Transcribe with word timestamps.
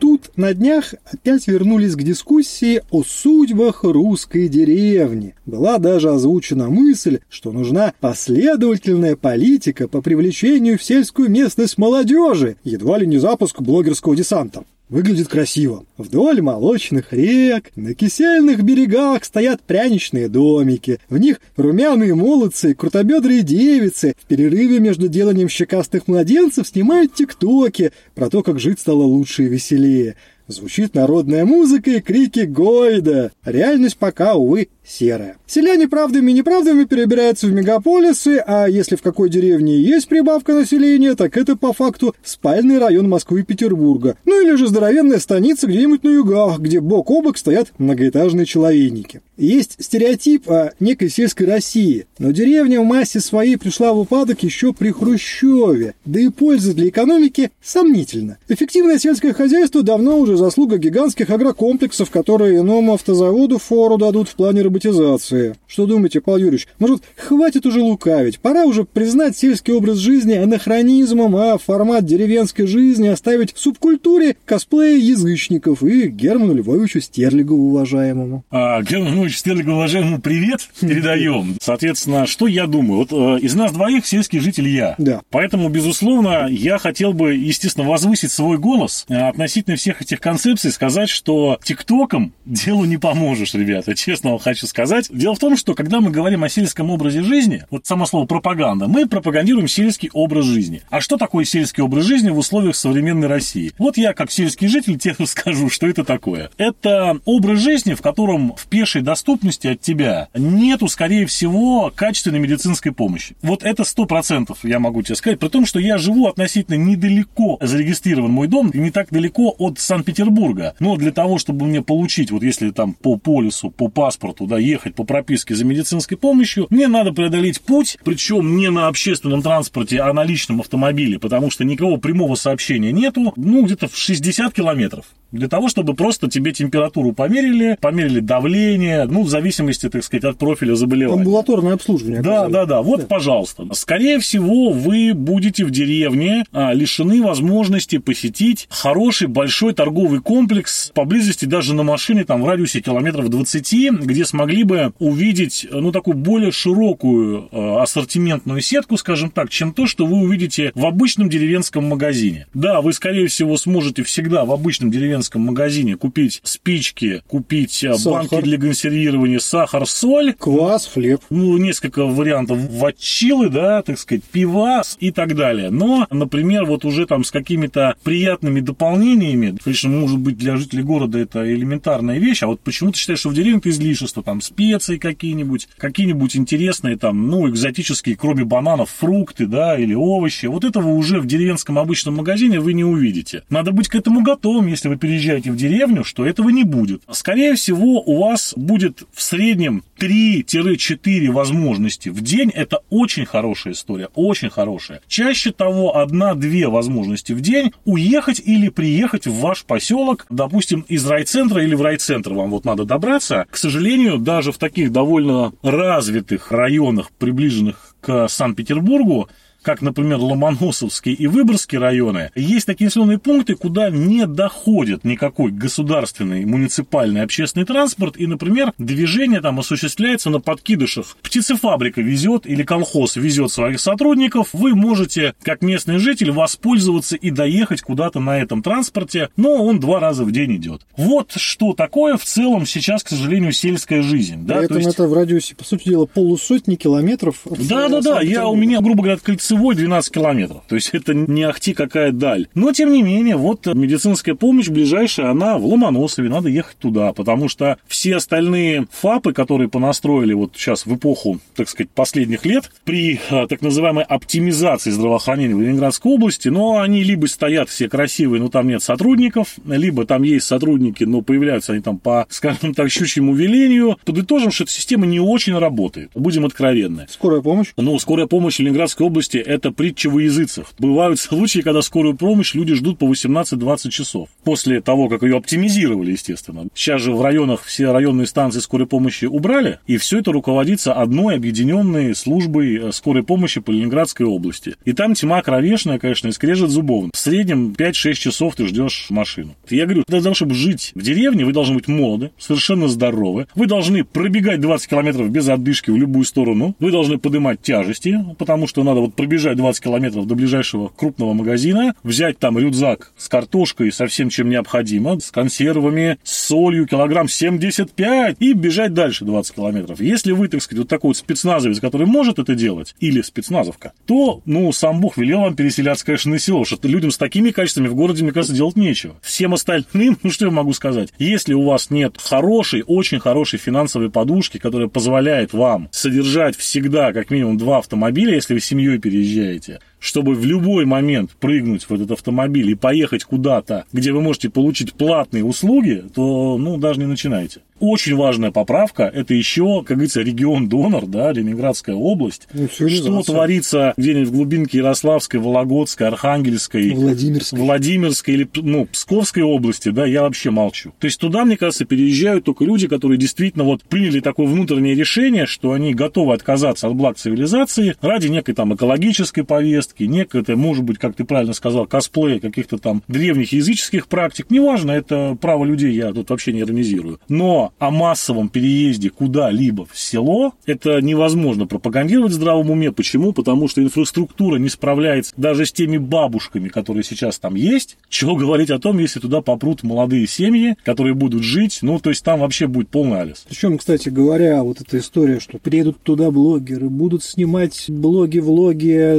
Тут 0.00 0.30
на 0.36 0.54
днях 0.54 0.94
опять 1.04 1.48
вернулись 1.48 1.94
к 1.96 2.02
дискуссии 2.02 2.80
о 2.90 3.02
судьбах 3.04 3.84
русской 3.84 4.48
деревни. 4.48 5.34
Была 5.44 5.76
даже 5.76 6.08
озвучена 6.08 6.70
мысль, 6.70 7.18
что 7.28 7.52
нужна 7.52 7.92
последовательная 8.00 9.16
политика 9.16 9.86
по 9.86 10.00
привлечению 10.00 10.78
в 10.78 10.82
сельскую 10.82 11.30
местность 11.30 11.76
молодежи, 11.76 12.56
едва 12.64 12.96
ли 12.96 13.06
не 13.06 13.18
запуск 13.18 13.60
блогерского 13.60 14.16
десанта. 14.16 14.64
Выглядит 14.88 15.26
красиво. 15.26 15.84
Вдоль 15.96 16.40
молочных 16.40 17.12
рек, 17.12 17.72
на 17.74 17.92
кисельных 17.94 18.62
берегах 18.62 19.24
стоят 19.24 19.60
пряничные 19.62 20.28
домики. 20.28 21.00
В 21.08 21.18
них 21.18 21.40
румяные 21.56 22.14
молодцы 22.14 22.72
крутобедрые 22.72 23.42
девицы 23.42 24.14
в 24.22 24.26
перерыве 24.26 24.78
между 24.78 25.08
деланием 25.08 25.48
щекастых 25.48 26.06
младенцев 26.06 26.68
снимают 26.68 27.14
тиктоки 27.14 27.90
про 28.14 28.30
то, 28.30 28.44
как 28.44 28.60
жить 28.60 28.78
стало 28.78 29.02
лучше 29.02 29.44
и 29.44 29.48
веселее. 29.48 30.14
Звучит 30.46 30.94
народная 30.94 31.44
музыка 31.44 31.90
и 31.90 32.00
крики 32.00 32.40
Гойда. 32.40 33.32
Реальность 33.44 33.96
пока, 33.96 34.36
увы, 34.36 34.68
серая. 34.86 35.36
Селяне 35.46 35.88
правдами 35.88 36.30
и 36.30 36.34
неправдами 36.34 36.84
перебираются 36.84 37.46
в 37.46 37.52
мегаполисы, 37.52 38.42
а 38.46 38.66
если 38.66 38.96
в 38.96 39.02
какой 39.02 39.28
деревне 39.28 39.78
есть 39.78 40.08
прибавка 40.08 40.54
населения, 40.54 41.14
так 41.14 41.36
это 41.36 41.56
по 41.56 41.72
факту 41.72 42.14
спальный 42.22 42.78
район 42.78 43.08
Москвы 43.08 43.40
и 43.40 43.42
Петербурга. 43.42 44.16
Ну 44.24 44.42
или 44.42 44.56
же 44.56 44.68
здоровенная 44.68 45.18
станица 45.18 45.66
где-нибудь 45.66 46.04
на 46.04 46.10
югах, 46.10 46.58
где 46.58 46.80
бок 46.80 47.10
о 47.10 47.22
бок 47.22 47.38
стоят 47.38 47.72
многоэтажные 47.78 48.46
человейники. 48.46 49.20
Есть 49.36 49.76
стереотип 49.78 50.48
о 50.50 50.72
некой 50.80 51.10
сельской 51.10 51.46
России, 51.46 52.06
но 52.18 52.30
деревня 52.30 52.80
в 52.80 52.84
массе 52.84 53.20
своей 53.20 53.56
пришла 53.56 53.92
в 53.92 53.98
упадок 53.98 54.42
еще 54.42 54.72
при 54.72 54.90
Хрущеве, 54.90 55.94
да 56.06 56.20
и 56.20 56.28
польза 56.28 56.72
для 56.72 56.88
экономики 56.88 57.50
сомнительна. 57.62 58.38
Эффективное 58.48 58.98
сельское 58.98 59.34
хозяйство 59.34 59.82
давно 59.82 60.18
уже 60.18 60.36
заслуга 60.36 60.78
гигантских 60.78 61.28
агрокомплексов, 61.28 62.10
которые 62.10 62.60
иному 62.60 62.94
автозаводу 62.94 63.58
фору 63.58 63.98
дадут 63.98 64.28
в 64.28 64.34
плане 64.34 64.62
роботизации. 64.76 65.56
Что 65.66 65.86
думаете, 65.86 66.20
Павел 66.20 66.38
Юрьевич, 66.38 66.68
может, 66.78 67.02
хватит 67.16 67.66
уже 67.66 67.80
лукавить? 67.80 68.38
Пора 68.38 68.64
уже 68.64 68.84
признать 68.84 69.36
сельский 69.36 69.72
образ 69.72 69.98
жизни 69.98 70.34
анахронизмом, 70.34 71.34
а 71.36 71.58
формат 71.58 72.04
деревенской 72.04 72.66
жизни 72.66 73.08
оставить 73.08 73.54
в 73.54 73.58
субкультуре 73.58 74.36
косплея 74.44 74.98
язычников 74.98 75.82
и 75.82 76.08
Герману 76.08 76.54
Львовичу 76.54 77.00
Стерлигову 77.00 77.70
уважаемому. 77.70 78.44
А, 78.50 78.82
Герману 78.82 79.16
Львовичу 79.16 79.38
Стерлигову 79.38 79.76
уважаемому 79.76 80.20
привет 80.20 80.68
передаем. 80.80 81.56
Соответственно, 81.62 82.26
что 82.26 82.46
я 82.46 82.66
думаю? 82.66 83.06
Вот 83.06 83.12
э, 83.12 83.40
из 83.40 83.54
нас 83.54 83.72
двоих 83.72 84.06
сельский 84.06 84.40
житель 84.40 84.68
я. 84.68 84.94
Да. 84.98 85.22
Поэтому, 85.30 85.68
безусловно, 85.68 86.46
я 86.48 86.78
хотел 86.78 87.12
бы, 87.12 87.34
естественно, 87.34 87.88
возвысить 87.88 88.30
свой 88.30 88.58
голос 88.58 89.06
э, 89.08 89.14
относительно 89.14 89.76
всех 89.76 90.02
этих 90.02 90.20
концепций, 90.20 90.70
сказать, 90.70 91.08
что 91.08 91.58
ТикТоком 91.62 92.32
делу 92.44 92.84
не 92.84 92.98
поможешь, 92.98 93.54
ребята, 93.54 93.94
честно 93.94 94.30
вам 94.30 94.38
хочу 94.38 94.65
сказать. 94.66 95.08
Дело 95.10 95.34
в 95.34 95.38
том, 95.38 95.56
что 95.56 95.74
когда 95.74 96.00
мы 96.00 96.10
говорим 96.10 96.44
о 96.44 96.48
сельском 96.48 96.90
образе 96.90 97.22
жизни, 97.22 97.64
вот 97.70 97.86
само 97.86 98.06
слово 98.06 98.26
пропаганда, 98.26 98.88
мы 98.88 99.06
пропагандируем 99.06 99.68
сельский 99.68 100.10
образ 100.12 100.44
жизни. 100.44 100.82
А 100.90 101.00
что 101.00 101.16
такое 101.16 101.44
сельский 101.44 101.82
образ 101.82 102.04
жизни 102.04 102.30
в 102.30 102.38
условиях 102.38 102.76
современной 102.76 103.28
России? 103.28 103.72
Вот 103.78 103.96
я, 103.96 104.12
как 104.12 104.30
сельский 104.30 104.68
житель, 104.68 104.98
тебе 104.98 105.14
скажу, 105.26 105.70
что 105.70 105.86
это 105.86 106.04
такое. 106.04 106.50
Это 106.58 107.18
образ 107.24 107.60
жизни, 107.60 107.94
в 107.94 108.02
котором 108.02 108.54
в 108.56 108.66
пешей 108.66 109.02
доступности 109.02 109.68
от 109.68 109.80
тебя 109.80 110.28
нету, 110.34 110.88
скорее 110.88 111.26
всего, 111.26 111.92
качественной 111.94 112.38
медицинской 112.38 112.92
помощи. 112.92 113.36
Вот 113.42 113.62
это 113.62 113.84
сто 113.84 114.06
процентов 114.06 114.58
я 114.62 114.78
могу 114.78 115.02
тебе 115.02 115.14
сказать, 115.16 115.38
при 115.38 115.48
том, 115.48 115.66
что 115.66 115.78
я 115.78 115.98
живу 115.98 116.26
относительно 116.26 116.76
недалеко 116.76 117.58
зарегистрирован 117.60 118.30
мой 118.30 118.48
дом, 118.48 118.70
и 118.70 118.78
не 118.78 118.90
так 118.90 119.08
далеко 119.10 119.54
от 119.58 119.78
Санкт-Петербурга. 119.78 120.74
Но 120.80 120.96
для 120.96 121.12
того, 121.12 121.38
чтобы 121.38 121.66
мне 121.66 121.82
получить, 121.82 122.30
вот 122.30 122.42
если 122.42 122.70
там 122.70 122.94
по 122.94 123.16
полису, 123.16 123.70
по 123.70 123.88
паспорту, 123.88 124.46
да, 124.46 124.55
ехать 124.58 124.94
по 124.94 125.04
прописке 125.04 125.54
за 125.54 125.64
медицинской 125.64 126.16
помощью, 126.16 126.66
мне 126.70 126.88
надо 126.88 127.12
преодолеть 127.12 127.60
путь, 127.60 127.98
причем 128.04 128.56
не 128.56 128.70
на 128.70 128.88
общественном 128.88 129.42
транспорте, 129.42 130.00
а 130.00 130.12
на 130.12 130.24
личном 130.24 130.60
автомобиле, 130.60 131.18
потому 131.18 131.50
что 131.50 131.64
никакого 131.64 131.98
прямого 131.98 132.34
сообщения 132.34 132.92
нету, 132.92 133.32
ну, 133.36 133.64
где-то 133.64 133.88
в 133.88 133.96
60 133.96 134.52
километров 134.52 135.06
для 135.32 135.48
того, 135.48 135.68
чтобы 135.68 135.94
просто 135.94 136.28
тебе 136.28 136.52
температуру 136.52 137.12
померили, 137.12 137.76
померили 137.80 138.20
давление, 138.20 139.06
ну, 139.06 139.22
в 139.22 139.28
зависимости, 139.28 139.88
так 139.88 140.04
сказать, 140.04 140.24
от 140.24 140.38
профиля 140.38 140.74
заболевания. 140.74 141.20
Амбулаторное 141.20 141.74
обслуживание. 141.74 142.22
Да, 142.22 142.48
да, 142.48 142.64
да. 142.64 142.82
Вот, 142.82 143.00
да. 143.00 143.06
пожалуйста. 143.06 143.66
Скорее 143.72 144.18
всего, 144.18 144.70
вы 144.70 145.12
будете 145.14 145.64
в 145.64 145.70
деревне 145.70 146.44
а, 146.52 146.72
лишены 146.72 147.22
возможности 147.22 147.98
посетить 147.98 148.66
хороший 148.70 149.28
большой 149.28 149.74
торговый 149.74 150.20
комплекс 150.20 150.90
поблизости 150.94 151.44
даже 151.44 151.74
на 151.74 151.82
машине, 151.82 152.24
там, 152.24 152.42
в 152.42 152.46
радиусе 152.46 152.80
километров 152.80 153.28
20, 153.28 154.00
где 154.02 154.24
смогли 154.24 154.45
бы 154.64 154.92
увидеть, 154.98 155.66
ну, 155.70 155.92
такую 155.92 156.16
более 156.16 156.52
широкую 156.52 157.48
а, 157.52 157.82
ассортиментную 157.82 158.60
сетку, 158.60 158.96
скажем 158.96 159.30
так, 159.30 159.50
чем 159.50 159.72
то, 159.72 159.86
что 159.86 160.06
вы 160.06 160.18
увидите 160.18 160.72
в 160.74 160.84
обычном 160.86 161.28
деревенском 161.28 161.84
магазине. 161.84 162.46
Да, 162.54 162.80
вы, 162.80 162.92
скорее 162.92 163.26
всего, 163.26 163.56
сможете 163.56 164.02
всегда 164.02 164.44
в 164.44 164.52
обычном 164.52 164.90
деревенском 164.90 165.42
магазине 165.42 165.96
купить 165.96 166.40
спички, 166.44 167.22
купить 167.26 167.84
а, 167.84 167.94
сахар. 167.94 168.12
банки 168.12 168.44
для 168.44 168.58
консервирования, 168.58 169.38
сахар, 169.38 169.86
соль. 169.86 170.34
Квас, 170.34 170.86
хлеб. 170.86 171.20
Ну, 171.30 171.56
несколько 171.58 172.04
вариантов 172.04 172.58
ватчилы, 172.70 173.48
да, 173.48 173.82
так 173.82 173.98
сказать, 173.98 174.24
пивас 174.24 174.96
и 175.00 175.10
так 175.10 175.34
далее. 175.34 175.70
Но, 175.70 176.06
например, 176.10 176.64
вот 176.64 176.84
уже 176.84 177.06
там 177.06 177.24
с 177.24 177.30
какими-то 177.30 177.96
приятными 178.02 178.60
дополнениями, 178.60 179.56
конечно, 179.62 179.90
может 179.90 180.18
быть, 180.18 180.36
для 180.36 180.56
жителей 180.56 180.82
города 180.82 181.18
это 181.18 181.52
элементарная 181.52 182.18
вещь, 182.18 182.42
а 182.42 182.46
вот 182.46 182.60
почему 182.60 182.92
ты 182.92 182.98
считаешь, 182.98 183.20
что 183.20 183.30
в 183.30 183.34
деревне 183.34 183.58
это 183.58 183.70
излишество, 183.70 184.22
там 184.26 184.40
специи 184.40 184.98
какие-нибудь, 184.98 185.68
какие-нибудь 185.78 186.36
интересные 186.36 186.96
там, 186.96 187.28
ну, 187.28 187.48
экзотические, 187.48 188.16
кроме 188.16 188.44
бананов, 188.44 188.90
фрукты, 188.90 189.46
да, 189.46 189.78
или 189.78 189.94
овощи. 189.94 190.46
Вот 190.46 190.64
этого 190.64 190.88
уже 190.88 191.20
в 191.20 191.26
деревенском 191.26 191.78
обычном 191.78 192.16
магазине 192.16 192.58
вы 192.58 192.72
не 192.72 192.84
увидите. 192.84 193.44
Надо 193.48 193.70
быть 193.70 193.88
к 193.88 193.94
этому 193.94 194.22
готовым, 194.22 194.66
если 194.66 194.88
вы 194.88 194.96
переезжаете 194.96 195.52
в 195.52 195.56
деревню, 195.56 196.02
что 196.02 196.26
этого 196.26 196.50
не 196.50 196.64
будет. 196.64 197.02
Скорее 197.10 197.54
всего, 197.54 198.02
у 198.02 198.20
вас 198.20 198.52
будет 198.56 199.04
в 199.12 199.22
среднем 199.22 199.84
3-4 199.98 201.30
возможности 201.30 202.08
в 202.08 202.20
день. 202.20 202.50
Это 202.50 202.80
очень 202.90 203.26
хорошая 203.26 203.74
история, 203.74 204.08
очень 204.16 204.50
хорошая. 204.50 205.00
Чаще 205.06 205.52
того, 205.52 205.98
одна-две 205.98 206.66
возможности 206.68 207.32
в 207.32 207.40
день 207.40 207.70
уехать 207.84 208.42
или 208.44 208.70
приехать 208.70 209.28
в 209.28 209.38
ваш 209.38 209.64
поселок, 209.64 210.26
допустим, 210.30 210.84
из 210.88 211.06
райцентра 211.06 211.62
или 211.62 211.76
в 211.76 211.82
райцентр 211.82 212.32
вам 212.32 212.50
вот 212.50 212.64
надо 212.64 212.84
добраться. 212.84 213.46
К 213.50 213.56
сожалению, 213.56 214.15
даже 214.18 214.52
в 214.52 214.58
таких 214.58 214.92
довольно 214.92 215.52
развитых 215.62 216.52
районах, 216.52 217.10
приближенных 217.10 217.96
к 218.00 218.28
Санкт-Петербургу, 218.28 219.28
как, 219.66 219.82
например, 219.82 220.18
Ломоносовский 220.18 221.12
и 221.12 221.26
Выборгский 221.26 221.76
районы, 221.76 222.30
есть 222.36 222.66
такие 222.66 222.86
населенные 222.86 223.18
пункты, 223.18 223.56
куда 223.56 223.90
не 223.90 224.24
доходит 224.24 225.02
никакой 225.02 225.50
государственный, 225.50 226.44
муниципальный, 226.44 227.22
общественный 227.22 227.66
транспорт, 227.66 228.16
и, 228.16 228.28
например, 228.28 228.72
движение 228.78 229.40
там 229.40 229.58
осуществляется 229.58 230.30
на 230.30 230.38
подкидышах. 230.38 231.16
Птицефабрика 231.20 232.00
везет 232.00 232.46
или 232.46 232.62
колхоз 232.62 233.16
везет 233.16 233.50
своих 233.50 233.80
сотрудников, 233.80 234.50
вы 234.52 234.76
можете, 234.76 235.34
как 235.42 235.62
местный 235.62 235.98
житель, 235.98 236.30
воспользоваться 236.30 237.16
и 237.16 237.30
доехать 237.30 237.82
куда-то 237.82 238.20
на 238.20 238.38
этом 238.38 238.62
транспорте, 238.62 239.30
но 239.36 239.64
он 239.64 239.80
два 239.80 239.98
раза 239.98 240.24
в 240.24 240.30
день 240.30 240.54
идет. 240.54 240.82
Вот 240.96 241.32
что 241.34 241.72
такое 241.72 242.16
в 242.16 242.24
целом 242.24 242.66
сейчас, 242.66 243.02
к 243.02 243.08
сожалению, 243.08 243.50
сельская 243.50 244.02
жизнь. 244.02 244.46
Да? 244.46 244.58
При 244.58 244.66
этом 244.66 244.76
есть... 244.76 244.90
это 244.90 245.08
в 245.08 245.12
радиусе, 245.12 245.56
по 245.56 245.64
сути 245.64 245.88
дела, 245.88 246.06
полусотни 246.06 246.76
километров. 246.76 247.40
Да-да-да, 247.44 248.20
я 248.20 248.46
у 248.46 248.54
меня, 248.54 248.80
грубо 248.80 249.02
говоря, 249.02 249.18
кольцевой 249.20 249.55
кольцевой 249.56 249.74
12 249.74 250.12
километров. 250.12 250.62
То 250.68 250.74
есть 250.74 250.90
это 250.92 251.14
не 251.14 251.42
ахти 251.44 251.74
какая 251.74 252.12
даль. 252.12 252.46
Но, 252.54 252.72
тем 252.72 252.92
не 252.92 253.02
менее, 253.02 253.36
вот 253.36 253.66
медицинская 253.66 254.34
помощь 254.34 254.68
ближайшая, 254.68 255.30
она 255.30 255.58
в 255.58 255.66
Ломоносове, 255.66 256.28
надо 256.28 256.48
ехать 256.48 256.76
туда, 256.78 257.12
потому 257.12 257.48
что 257.48 257.78
все 257.86 258.16
остальные 258.16 258.86
ФАПы, 258.90 259.32
которые 259.32 259.68
понастроили 259.68 260.34
вот 260.34 260.52
сейчас 260.54 260.86
в 260.86 260.94
эпоху, 260.94 261.40
так 261.54 261.68
сказать, 261.68 261.90
последних 261.90 262.44
лет, 262.44 262.70
при 262.84 263.20
а, 263.30 263.46
так 263.46 263.62
называемой 263.62 264.04
оптимизации 264.04 264.90
здравоохранения 264.90 265.54
в 265.54 265.60
Ленинградской 265.60 266.12
области, 266.12 266.48
но 266.48 266.80
они 266.80 267.02
либо 267.02 267.26
стоят 267.26 267.68
все 267.68 267.88
красивые, 267.88 268.42
но 268.42 268.48
там 268.48 268.68
нет 268.68 268.82
сотрудников, 268.82 269.56
либо 269.66 270.04
там 270.04 270.22
есть 270.22 270.46
сотрудники, 270.46 271.04
но 271.04 271.22
появляются 271.22 271.72
они 271.72 271.82
там 271.82 271.98
по, 271.98 272.26
скажем 272.28 272.74
так, 272.74 272.90
щучьему 272.90 273.34
велению. 273.34 273.96
Подытожим, 274.04 274.50
что 274.50 274.64
эта 274.64 274.72
система 274.72 275.06
не 275.06 275.20
очень 275.20 275.56
работает. 275.58 276.10
Будем 276.14 276.44
откровенны. 276.44 277.06
Скорая 277.08 277.40
помощь? 277.40 277.72
Ну, 277.76 277.98
скорая 277.98 278.26
помощь 278.26 278.56
в 278.56 278.60
Ленинградской 278.60 279.06
области 279.06 279.45
это 279.46 279.70
притча 279.70 280.10
во 280.10 280.20
языцах. 280.20 280.72
Бывают 280.78 281.18
случаи, 281.20 281.60
когда 281.60 281.82
скорую 281.82 282.16
помощь 282.16 282.54
люди 282.54 282.74
ждут 282.74 282.98
по 282.98 283.04
18-20 283.04 283.90
часов. 283.90 284.28
После 284.44 284.80
того, 284.80 285.08
как 285.08 285.22
ее 285.22 285.36
оптимизировали, 285.36 286.12
естественно. 286.12 286.66
Сейчас 286.74 287.00
же 287.00 287.12
в 287.12 287.22
районах 287.22 287.62
все 287.64 287.92
районные 287.92 288.26
станции 288.26 288.60
скорой 288.60 288.86
помощи 288.86 289.24
убрали, 289.24 289.78
и 289.86 289.96
все 289.96 290.18
это 290.18 290.32
руководится 290.32 290.92
одной 290.92 291.36
объединенной 291.36 292.14
службой 292.14 292.76
э, 292.76 292.92
скорой 292.92 293.22
помощи 293.22 293.60
по 293.60 293.70
Ленинградской 293.70 294.26
области. 294.26 294.76
И 294.84 294.92
там 294.92 295.14
тьма 295.14 295.42
кровешная, 295.42 295.98
конечно, 295.98 296.28
и 296.28 296.32
скрежет 296.32 296.70
зубов. 296.70 297.10
В 297.12 297.18
среднем 297.18 297.74
5-6 297.76 298.14
часов 298.14 298.56
ты 298.56 298.66
ждешь 298.66 299.06
машину. 299.10 299.54
Я 299.68 299.84
говорю, 299.84 300.04
для 300.06 300.20
того, 300.20 300.34
чтобы 300.34 300.54
жить 300.54 300.92
в 300.94 301.02
деревне, 301.02 301.44
вы 301.44 301.52
должны 301.52 301.74
быть 301.74 301.88
молоды, 301.88 302.30
совершенно 302.38 302.88
здоровы. 302.88 303.46
Вы 303.54 303.66
должны 303.66 304.04
пробегать 304.04 304.60
20 304.60 304.88
километров 304.88 305.30
без 305.30 305.48
отдышки 305.48 305.90
в 305.90 305.96
любую 305.96 306.24
сторону. 306.24 306.74
Вы 306.78 306.90
должны 306.90 307.18
поднимать 307.18 307.62
тяжести, 307.62 308.24
потому 308.38 308.66
что 308.66 308.82
надо 308.82 309.00
вот 309.00 309.14
пробежать 309.26 309.56
20 309.56 309.82
километров 309.82 310.24
до 310.28 310.36
ближайшего 310.36 310.86
крупного 310.86 311.32
магазина, 311.32 311.96
взять 312.04 312.38
там 312.38 312.56
рюкзак 312.56 313.10
с 313.16 313.28
картошкой, 313.28 313.90
со 313.90 314.06
всем, 314.06 314.28
чем 314.28 314.48
необходимо, 314.48 315.18
с 315.18 315.32
консервами, 315.32 316.18
с 316.22 316.46
солью, 316.46 316.86
килограмм 316.86 317.28
75 317.28 318.36
и 318.38 318.52
бежать 318.52 318.94
дальше 318.94 319.24
20 319.24 319.56
километров. 319.56 320.00
Если 320.00 320.30
вы, 320.30 320.46
так 320.46 320.62
сказать, 320.62 320.78
вот 320.78 320.88
такой 320.88 321.08
вот 321.08 321.16
спецназовец, 321.16 321.80
который 321.80 322.06
может 322.06 322.38
это 322.38 322.54
делать, 322.54 322.94
или 323.00 323.20
спецназовка, 323.20 323.94
то, 324.06 324.42
ну, 324.46 324.70
сам 324.70 325.00
Бог 325.00 325.16
велел 325.16 325.40
вам 325.40 325.56
переселяться, 325.56 326.06
конечно, 326.06 326.30
на 326.30 326.38
село, 326.38 326.64
что 326.64 326.78
людям 326.86 327.10
с 327.10 327.18
такими 327.18 327.50
качествами 327.50 327.88
в 327.88 327.96
городе, 327.96 328.22
мне 328.22 328.32
кажется, 328.32 328.54
делать 328.54 328.76
нечего. 328.76 329.16
Всем 329.22 329.54
остальным, 329.54 330.16
ну, 330.22 330.30
что 330.36 330.44
я 330.44 330.52
могу 330.52 330.72
сказать, 330.72 331.08
если 331.18 331.52
у 331.52 331.64
вас 331.64 331.90
нет 331.90 332.14
хорошей, 332.16 332.84
очень 332.86 333.18
хорошей 333.18 333.58
финансовой 333.58 334.08
подушки, 334.08 334.58
которая 334.58 334.86
позволяет 334.86 335.52
вам 335.52 335.88
содержать 335.90 336.56
всегда 336.56 337.12
как 337.12 337.32
минимум 337.32 337.58
два 337.58 337.78
автомобиля, 337.78 338.34
если 338.34 338.54
вы 338.54 338.60
семьей 338.60 339.00
переезжаете, 339.00 339.15
уезжаете 339.16 339.80
чтобы 339.98 340.34
в 340.34 340.44
любой 340.44 340.84
момент 340.84 341.32
прыгнуть 341.40 341.84
в 341.84 341.92
этот 341.92 342.10
автомобиль 342.12 342.70
и 342.70 342.74
поехать 342.74 343.24
куда-то, 343.24 343.84
где 343.92 344.12
вы 344.12 344.20
можете 344.20 344.50
получить 344.50 344.94
платные 344.94 345.44
услуги, 345.44 346.04
то, 346.14 346.58
ну, 346.58 346.76
даже 346.76 347.00
не 347.00 347.06
начинайте. 347.06 347.60
Очень 347.78 348.16
важная 348.16 348.52
поправка– 348.52 349.02
это 349.14 349.34
еще, 349.34 349.82
как 349.82 349.98
говорится, 349.98 350.22
регион-донор, 350.22 351.06
да, 351.06 351.30
Ленинградская 351.32 351.94
область. 351.94 352.48
Ну, 352.54 352.68
что 352.68 353.22
творится 353.22 353.92
где-нибудь 353.98 354.28
в 354.28 354.32
глубинке 354.32 354.78
Ярославской, 354.78 355.40
Вологодской, 355.40 356.08
Архангельской, 356.08 356.94
Владимирской, 356.94 357.58
Владимирской 357.58 358.34
или 358.34 358.48
ну, 358.54 358.86
Псковской 358.86 359.42
области, 359.42 359.90
да, 359.90 360.06
я 360.06 360.22
вообще 360.22 360.50
молчу. 360.50 360.94
То 360.98 361.06
есть 361.06 361.20
туда, 361.20 361.44
мне 361.44 361.58
кажется, 361.58 361.84
переезжают 361.84 362.44
только 362.44 362.64
люди, 362.64 362.88
которые 362.88 363.18
действительно 363.18 363.64
вот 363.64 363.82
приняли 363.82 364.20
такое 364.20 364.46
внутреннее 364.46 364.94
решение, 364.94 365.44
что 365.44 365.72
они 365.72 365.92
готовы 365.92 366.32
отказаться 366.32 366.88
от 366.88 366.94
благ 366.94 367.18
цивилизации 367.18 367.94
ради 368.00 368.28
некой 368.28 368.54
там 368.54 368.74
экологической 368.74 369.42
повестки, 369.42 369.85
некой, 370.00 370.42
это 370.42 370.56
может 370.56 370.84
быть, 370.84 370.98
как 370.98 371.14
ты 371.14 371.24
правильно 371.24 371.52
сказал, 371.52 371.86
косплея 371.86 372.40
каких-то 372.40 372.78
там 372.78 373.02
древних 373.08 373.52
языческих 373.52 374.08
практик. 374.08 374.46
Неважно, 374.50 374.92
это 374.92 375.36
право 375.40 375.64
людей, 375.64 375.94
я 375.94 376.12
тут 376.12 376.30
вообще 376.30 376.52
не 376.52 376.60
иронизирую. 376.60 377.20
Но 377.28 377.72
о 377.78 377.90
массовом 377.90 378.48
переезде 378.48 379.10
куда-либо 379.10 379.86
в 379.86 379.98
село 379.98 380.54
это 380.66 381.00
невозможно 381.00 381.66
пропагандировать 381.66 382.32
в 382.32 382.36
здравом 382.36 382.70
уме. 382.70 382.92
Почему? 382.92 383.32
Потому 383.32 383.68
что 383.68 383.82
инфраструктура 383.82 384.56
не 384.56 384.68
справляется 384.68 385.32
даже 385.36 385.66
с 385.66 385.72
теми 385.72 385.96
бабушками, 385.96 386.68
которые 386.68 387.04
сейчас 387.04 387.38
там 387.38 387.54
есть. 387.54 387.98
Чего 388.08 388.36
говорить 388.36 388.70
о 388.70 388.78
том, 388.78 388.98
если 388.98 389.20
туда 389.20 389.40
попрут 389.40 389.82
молодые 389.82 390.26
семьи, 390.26 390.76
которые 390.84 391.14
будут 391.14 391.42
жить, 391.42 391.78
ну, 391.82 391.98
то 391.98 392.10
есть 392.10 392.24
там 392.24 392.40
вообще 392.40 392.66
будет 392.66 392.88
полный 392.88 393.20
алис. 393.20 393.44
Причем, 393.48 393.78
кстати 393.78 394.08
говоря, 394.08 394.62
вот 394.62 394.80
эта 394.80 394.98
история, 394.98 395.40
что 395.40 395.58
приедут 395.58 396.02
туда 396.02 396.30
блогеры, 396.30 396.88
будут 396.88 397.22
снимать 397.22 397.84
блоги, 397.88 398.38
влоги, 398.38 399.18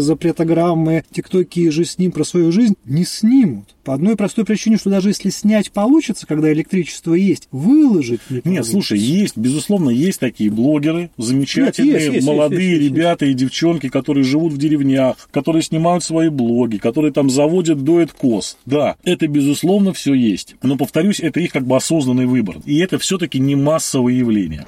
запретограммы, 0.58 1.04
тиктоки 1.12 1.70
же 1.70 1.86
с 1.86 1.98
ним 1.98 2.12
про 2.12 2.24
свою 2.24 2.52
жизнь, 2.52 2.76
не 2.86 3.06
снимут. 3.06 3.76
По 3.84 3.94
одной 3.94 4.18
простой 4.18 4.44
причине, 4.44 4.78
что 4.78 4.90
даже 4.90 5.10
если 5.10 5.30
снять 5.30 5.72
получится, 5.72 6.28
когда 6.28 6.52
электричество 6.52 7.14
есть, 7.14 7.48
выложить 7.52 8.20
не 8.30 8.42
Нет, 8.44 8.66
слушай, 8.66 9.00
есть, 9.00 9.38
безусловно, 9.38 9.90
есть 9.90 10.20
такие 10.20 10.52
блогеры, 10.52 11.10
замечательные, 11.18 11.94
Нет, 11.94 12.02
есть, 12.02 12.16
есть, 12.16 12.28
молодые 12.28 12.72
есть, 12.72 12.82
есть, 12.82 12.96
ребята 12.96 13.26
есть. 13.26 13.42
и 13.42 13.46
девчонки, 13.46 13.88
которые 13.88 14.26
живут 14.26 14.54
в 14.54 14.58
деревнях, 14.58 15.30
которые 15.32 15.62
снимают 15.62 16.04
свои 16.04 16.28
блоги, 16.30 16.78
которые 16.78 17.14
там 17.14 17.30
заводят 17.30 17.84
дуэт 17.84 18.12
коз. 18.12 18.58
Да, 18.66 18.98
это, 19.04 19.28
безусловно, 19.28 19.94
все 19.94 20.14
есть. 20.14 20.56
Но, 20.62 20.76
повторюсь, 20.76 21.22
это 21.22 21.40
их 21.40 21.54
как 21.54 21.66
бы 21.66 21.78
осознанный 21.78 22.26
выбор. 22.26 22.58
И 22.66 22.80
это 22.80 23.00
все-таки 23.00 23.40
не 23.40 23.56
массовое 23.56 24.14
явление. 24.14 24.66